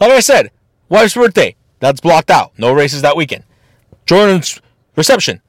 Like 0.00 0.12
I 0.12 0.20
said, 0.20 0.52
wife's 0.88 1.14
birthday, 1.14 1.56
that's 1.80 2.00
blocked 2.00 2.30
out. 2.30 2.52
No 2.56 2.72
races 2.72 3.02
that 3.02 3.16
weekend. 3.16 3.42
Jordan's 4.06 4.60
reception, 4.94 5.40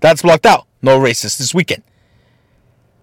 that's 0.00 0.22
blocked 0.22 0.44
out. 0.44 0.66
No 0.82 0.98
races 0.98 1.38
this 1.38 1.54
weekend. 1.54 1.84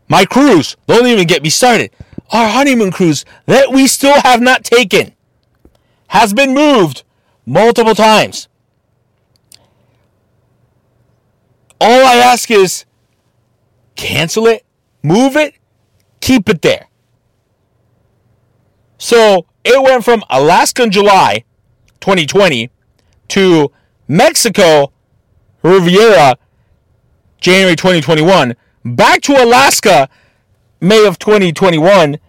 My 0.09 0.25
cruise, 0.25 0.75
don't 0.87 1.07
even 1.07 1.25
get 1.25 1.41
me 1.41 1.49
started. 1.49 1.91
Our 2.31 2.49
honeymoon 2.49 2.91
cruise 2.91 3.23
that 3.45 3.71
we 3.71 3.87
still 3.87 4.19
have 4.21 4.41
not 4.41 4.65
taken 4.65 5.13
has 6.09 6.33
been 6.33 6.53
moved 6.53 7.03
multiple 7.45 7.95
times. 7.95 8.47
All 11.81 12.05
I 12.05 12.15
ask 12.15 12.51
is 12.51 12.85
cancel 13.95 14.47
it, 14.47 14.65
move 15.01 15.35
it, 15.35 15.55
keep 16.19 16.49
it 16.49 16.61
there. 16.61 16.87
So 18.97 19.45
it 19.63 19.81
went 19.81 20.03
from 20.03 20.23
Alaska 20.29 20.83
in 20.83 20.91
July 20.91 21.45
2020 22.01 22.69
to 23.29 23.71
Mexico 24.07 24.91
Riviera 25.61 26.37
January 27.39 27.75
2021, 27.75 28.55
back 28.83 29.21
to 29.21 29.33
Alaska 29.33 30.09
May 30.81 31.05
of 31.05 31.19
2021. 31.19 32.19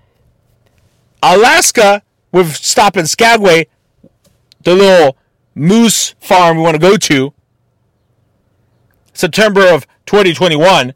Alaska 1.23 2.03
with 2.33 2.55
stop 2.57 2.97
in 2.97 3.07
Skagway, 3.07 3.67
the 4.63 4.75
little 4.75 5.17
moose 5.55 6.15
farm 6.21 6.57
we 6.57 6.63
want 6.63 6.75
to 6.75 6.81
go 6.81 6.97
to. 6.97 7.33
September 9.13 9.69
of 9.69 9.87
2021, 10.07 10.95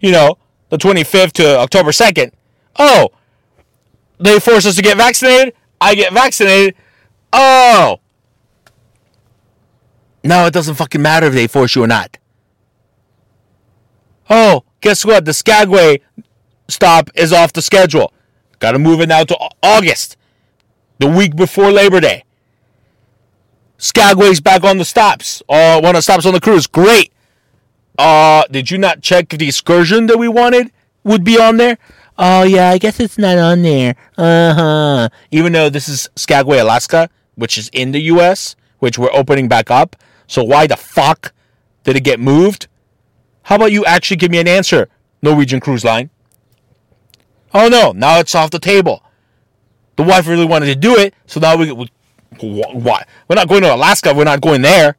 you 0.00 0.12
know, 0.12 0.36
the 0.68 0.76
25th 0.76 1.32
to 1.32 1.58
October 1.58 1.90
2nd. 1.90 2.32
Oh, 2.78 3.10
they 4.18 4.38
force 4.40 4.66
us 4.66 4.76
to 4.76 4.82
get 4.82 4.96
vaccinated. 4.96 5.54
I 5.80 5.94
get 5.94 6.12
vaccinated. 6.12 6.74
Oh. 7.32 8.00
No, 10.24 10.46
it 10.46 10.52
doesn't 10.52 10.76
fucking 10.76 11.02
matter 11.02 11.26
if 11.26 11.34
they 11.34 11.46
force 11.46 11.74
you 11.74 11.82
or 11.82 11.86
not. 11.86 12.18
Oh, 14.30 14.64
guess 14.80 15.04
what? 15.04 15.24
The 15.24 15.32
Skagway 15.32 16.00
stop 16.68 17.10
is 17.14 17.32
off 17.32 17.52
the 17.52 17.62
schedule. 17.62 18.12
Got 18.60 18.72
to 18.72 18.78
move 18.78 19.00
it 19.00 19.08
now 19.08 19.24
to 19.24 19.36
August, 19.62 20.16
the 21.02 21.08
week 21.08 21.34
before 21.34 21.72
Labor 21.72 21.98
Day. 21.98 22.22
Skagway's 23.76 24.40
back 24.40 24.62
on 24.62 24.78
the 24.78 24.84
stops. 24.84 25.42
Uh, 25.48 25.80
one 25.80 25.96
of 25.96 25.98
the 25.98 26.02
stops 26.02 26.24
on 26.24 26.32
the 26.32 26.38
cruise. 26.38 26.68
Great. 26.68 27.12
Uh, 27.98 28.44
did 28.52 28.70
you 28.70 28.78
not 28.78 29.02
check 29.02 29.32
if 29.32 29.40
the 29.40 29.48
excursion 29.48 30.06
that 30.06 30.16
we 30.16 30.28
wanted 30.28 30.70
would 31.02 31.24
be 31.24 31.36
on 31.36 31.56
there? 31.56 31.76
Oh 32.16 32.44
yeah, 32.44 32.70
I 32.70 32.78
guess 32.78 33.00
it's 33.00 33.18
not 33.18 33.36
on 33.36 33.62
there. 33.62 33.96
Uh 34.16 34.54
huh. 34.54 35.08
Even 35.32 35.52
though 35.52 35.68
this 35.68 35.88
is 35.88 36.08
Skagway, 36.14 36.58
Alaska, 36.58 37.10
which 37.34 37.58
is 37.58 37.68
in 37.72 37.90
the 37.90 38.00
U.S., 38.14 38.54
which 38.78 38.96
we're 38.96 39.12
opening 39.12 39.48
back 39.48 39.72
up. 39.72 39.96
So 40.28 40.44
why 40.44 40.68
the 40.68 40.76
fuck 40.76 41.32
did 41.82 41.96
it 41.96 42.04
get 42.04 42.20
moved? 42.20 42.68
How 43.42 43.56
about 43.56 43.72
you 43.72 43.84
actually 43.86 44.18
give 44.18 44.30
me 44.30 44.38
an 44.38 44.46
answer, 44.46 44.88
Norwegian 45.20 45.58
Cruise 45.58 45.84
Line? 45.84 46.10
Oh 47.52 47.66
no, 47.66 47.90
now 47.90 48.20
it's 48.20 48.36
off 48.36 48.52
the 48.52 48.60
table. 48.60 49.02
The 49.96 50.02
wife 50.02 50.26
really 50.26 50.46
wanted 50.46 50.66
to 50.66 50.74
do 50.74 50.96
it, 50.96 51.14
so 51.26 51.40
now 51.40 51.56
we, 51.56 51.72
we 51.72 51.90
Why? 52.40 53.04
We're 53.28 53.36
not 53.36 53.48
going 53.48 53.62
to 53.62 53.74
Alaska. 53.74 54.14
We're 54.14 54.24
not 54.24 54.40
going 54.40 54.62
there. 54.62 54.96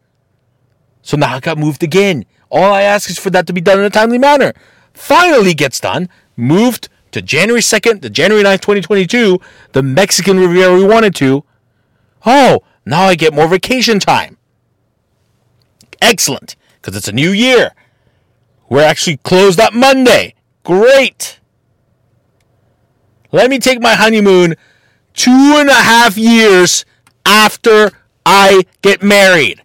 So 1.01 1.17
now 1.17 1.35
it 1.37 1.43
got 1.43 1.57
moved 1.57 1.83
again. 1.83 2.25
All 2.49 2.71
I 2.71 2.83
ask 2.83 3.09
is 3.09 3.17
for 3.17 3.29
that 3.31 3.47
to 3.47 3.53
be 3.53 3.61
done 3.61 3.79
in 3.79 3.85
a 3.85 3.89
timely 3.89 4.17
manner. 4.17 4.53
Finally 4.93 5.53
gets 5.53 5.79
done. 5.79 6.09
Moved 6.37 6.89
to 7.11 7.21
January 7.21 7.61
2nd 7.61 8.01
to 8.01 8.09
January 8.09 8.43
9th, 8.43 8.61
2022. 8.61 9.39
The 9.71 9.83
Mexican 9.83 10.39
Riviera 10.39 10.75
we 10.75 10.83
wanted 10.83 11.15
to. 11.15 11.43
Oh, 12.25 12.61
now 12.85 13.03
I 13.03 13.15
get 13.15 13.33
more 13.33 13.47
vacation 13.47 13.99
time. 13.99 14.37
Excellent. 16.01 16.55
Because 16.75 16.95
it's 16.95 17.07
a 17.07 17.13
new 17.13 17.31
year. 17.31 17.71
We're 18.69 18.83
actually 18.83 19.17
closed 19.17 19.59
up 19.59 19.73
Monday. 19.73 20.35
Great. 20.63 21.39
Let 23.31 23.49
me 23.49 23.57
take 23.57 23.81
my 23.81 23.95
honeymoon 23.95 24.55
two 25.13 25.55
and 25.57 25.69
a 25.69 25.73
half 25.73 26.17
years 26.17 26.85
after 27.25 27.91
I 28.25 28.63
get 28.81 29.01
married. 29.01 29.61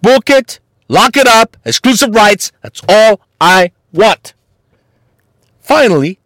Book 0.00 0.30
it, 0.30 0.60
lock 0.88 1.16
it 1.16 1.26
up, 1.26 1.56
exclusive 1.64 2.14
rights. 2.14 2.52
That's 2.62 2.82
all 2.88 3.20
I 3.40 3.72
want. 3.92 4.34
Finally, 5.60 6.18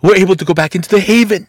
we're 0.00 0.16
able 0.16 0.36
to 0.36 0.44
go 0.44 0.54
back 0.54 0.74
into 0.74 0.88
the 0.88 1.00
haven 1.00 1.46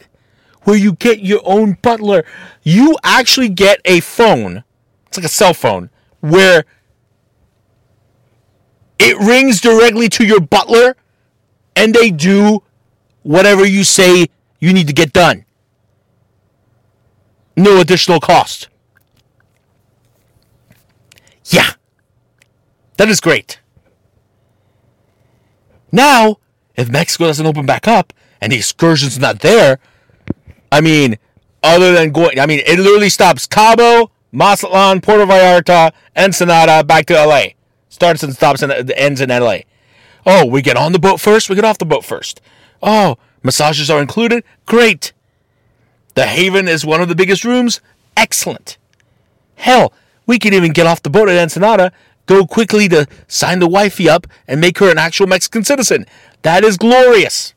where 0.64 0.76
you 0.76 0.94
get 0.94 1.20
your 1.20 1.42
own 1.44 1.78
butler. 1.82 2.24
You 2.64 2.98
actually 3.04 3.50
get 3.50 3.82
a 3.86 4.00
phone. 4.00 4.64
It's 5.08 5.18
like 5.18 5.26
a 5.26 5.30
cell 5.30 5.54
phone 5.54 5.90
where 6.22 6.66
it 9.00 9.18
rings 9.18 9.62
directly 9.62 10.10
to 10.10 10.26
your 10.26 10.40
butler 10.40 10.96
and 11.76 11.94
they 11.94 12.12
do 12.12 12.64
whatever 13.24 13.66
you 13.66 13.84
say 13.84 14.28
you 14.60 14.74
need 14.74 14.88
to 14.88 14.94
get 14.94 15.14
done. 15.14 15.46
No 17.56 17.80
additional 17.80 18.20
cost. 18.20 18.68
Yeah. 21.46 21.72
That 22.98 23.10
is 23.10 23.20
great. 23.20 23.60
Now, 25.92 26.38
if 26.76 26.90
Mexico 26.90 27.26
doesn't 27.26 27.46
open 27.46 27.66
back 27.66 27.88
up 27.88 28.14
and 28.42 28.52
the 28.52 28.58
excursion's 28.58 29.20
not 29.20 29.42
there, 29.42 29.80
I 30.72 30.82
mean, 30.82 31.18
other 31.62 31.94
than 31.94 32.12
going, 32.12 32.40
I 32.40 32.46
mean, 32.46 32.62
it 32.66 32.80
literally 32.80 33.10
stops 33.10 33.46
Cabo, 33.46 34.12
Mazatlan, 34.32 35.02
Puerto 35.02 35.26
Vallarta, 35.26 35.92
Ensenada, 36.16 36.84
back 36.84 37.06
to 37.08 37.14
LA. 37.14 37.50
Starts 37.90 38.24
and 38.24 38.34
stops 38.34 38.64
and 38.64 38.92
ends 38.92 39.22
in 39.22 39.30
LA. 39.30 39.60
Oh, 40.26 40.46
we 40.46 40.62
get 40.62 40.78
on 40.78 40.92
the 40.92 41.00
boat 41.00 41.20
first, 41.20 41.50
we 41.50 41.56
get 41.56 41.66
off 41.66 41.78
the 41.78 41.86
boat 41.86 42.06
first. 42.06 42.42
Oh, 42.82 43.18
massages 43.42 43.90
are 43.90 44.02
included? 44.02 44.44
Great. 44.66 45.14
The 46.16 46.28
Haven 46.28 46.68
is 46.68 46.86
one 46.86 47.02
of 47.02 47.10
the 47.10 47.16
biggest 47.16 47.44
rooms? 47.44 47.82
Excellent. 48.16 48.78
Hell, 49.56 49.94
we 50.26 50.40
can 50.40 50.54
even 50.54 50.72
get 50.72 50.86
off 50.86 51.02
the 51.02 51.10
boat 51.10 51.28
at 51.30 51.38
Ensenada, 51.38 51.92
go 52.26 52.46
quickly 52.46 52.88
to 52.90 53.08
sign 53.28 53.60
the 53.60 53.68
wifey 53.68 54.08
up, 54.08 54.28
and 54.48 54.62
make 54.62 54.78
her 54.78 54.90
an 54.90 54.98
actual 54.98 55.28
Mexican 55.28 55.64
citizen. 55.64 56.06
That 56.44 56.64
is 56.64 56.78
glorious. 56.78 57.54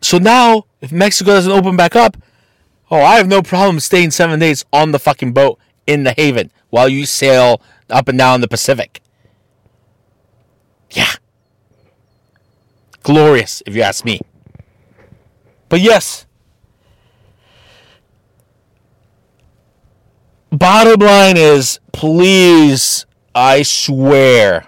So 0.00 0.18
now, 0.18 0.64
if 0.80 0.90
Mexico 0.90 1.32
doesn't 1.32 1.52
open 1.52 1.76
back 1.76 1.94
up, 1.94 2.16
oh, 2.90 3.00
I 3.00 3.16
have 3.16 3.28
no 3.28 3.42
problem 3.42 3.78
staying 3.78 4.10
seven 4.10 4.40
days 4.40 4.64
on 4.72 4.92
the 4.92 4.98
fucking 4.98 5.32
boat 5.32 5.58
in 5.86 6.04
the 6.04 6.14
haven 6.16 6.50
while 6.70 6.88
you 6.88 7.06
sail 7.06 7.60
up 7.88 8.08
and 8.08 8.18
down 8.18 8.40
the 8.40 8.48
Pacific. 8.48 9.02
Yeah. 10.90 11.12
Glorious, 13.02 13.62
if 13.66 13.74
you 13.74 13.82
ask 13.82 14.04
me. 14.04 14.20
But 15.68 15.80
yes. 15.80 16.26
Bottom 20.50 21.00
line 21.00 21.36
is, 21.36 21.78
please, 21.92 23.06
I 23.34 23.62
swear, 23.62 24.66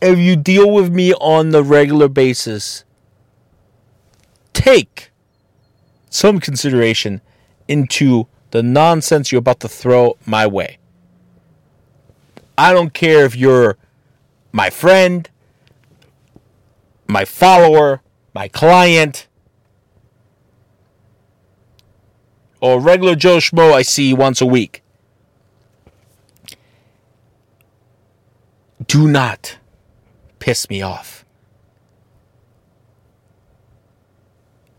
if 0.00 0.18
you 0.18 0.36
deal 0.36 0.70
with 0.70 0.90
me 0.90 1.12
on 1.14 1.50
the 1.50 1.62
regular 1.62 2.08
basis, 2.08 2.84
take 4.54 5.10
some 6.08 6.40
consideration 6.40 7.20
into 7.68 8.26
the 8.50 8.62
nonsense 8.62 9.30
you're 9.30 9.38
about 9.38 9.60
to 9.60 9.68
throw 9.68 10.16
my 10.26 10.46
way. 10.46 10.78
I 12.58 12.72
don't 12.72 12.92
care 12.92 13.24
if 13.24 13.36
you're 13.36 13.76
my 14.52 14.70
friend, 14.70 15.28
my 17.06 17.24
follower, 17.24 18.02
my 18.34 18.48
client, 18.48 19.26
or 22.60 22.80
regular 22.80 23.14
Joe 23.14 23.38
Schmo 23.38 23.72
I 23.72 23.82
see 23.82 24.12
once 24.12 24.40
a 24.40 24.46
week. 24.46 24.82
Do 28.86 29.08
not 29.08 29.58
piss 30.38 30.68
me 30.68 30.82
off. 30.82 31.24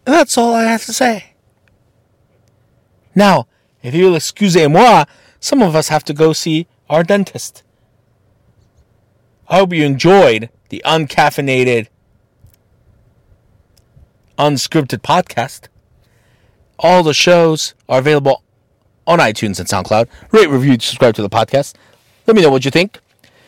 That's 0.05 0.37
all 0.37 0.53
I 0.53 0.63
have 0.63 0.85
to 0.85 0.93
say. 0.93 1.33
Now, 3.15 3.47
if 3.83 3.93
you'll 3.93 4.15
excuse 4.15 4.55
moi, 4.55 5.05
some 5.39 5.61
of 5.61 5.75
us 5.75 5.89
have 5.89 6.03
to 6.05 6.13
go 6.13 6.33
see 6.33 6.67
our 6.89 7.03
dentist. 7.03 7.63
I 9.47 9.57
hope 9.57 9.73
you 9.73 9.83
enjoyed 9.83 10.49
the 10.69 10.81
uncaffeinated, 10.85 11.87
unscripted 14.37 15.01
podcast. 15.01 15.67
All 16.79 17.03
the 17.03 17.13
shows 17.13 17.73
are 17.89 17.99
available 17.99 18.43
on 19.05 19.19
iTunes 19.19 19.59
and 19.59 19.67
SoundCloud. 19.67 20.07
Rate, 20.31 20.49
review, 20.49 20.73
subscribe 20.73 21.15
to 21.15 21.21
the 21.21 21.29
podcast. 21.29 21.75
Let 22.27 22.35
me 22.35 22.41
know 22.41 22.49
what 22.49 22.65
you 22.65 22.71
think. 22.71 22.99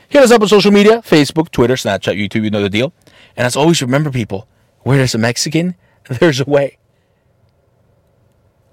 Hit 0.09 0.21
us 0.21 0.31
up 0.31 0.41
on 0.41 0.47
social 0.47 0.71
media 0.71 1.01
Facebook, 1.01 1.49
Twitter, 1.49 1.75
Snapchat, 1.75 2.19
YouTube. 2.19 2.43
You 2.43 2.51
know 2.51 2.61
the 2.61 2.69
deal. 2.69 2.93
And 3.35 3.47
as 3.47 3.55
always, 3.55 3.81
remember, 3.81 4.11
people, 4.11 4.47
where 4.81 4.97
there's 4.97 5.15
a 5.15 5.17
Mexican, 5.17 5.75
there's 6.09 6.39
a 6.41 6.45
way. 6.45 6.77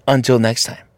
Until 0.07 0.37
next 0.37 0.65
time. 0.65 0.90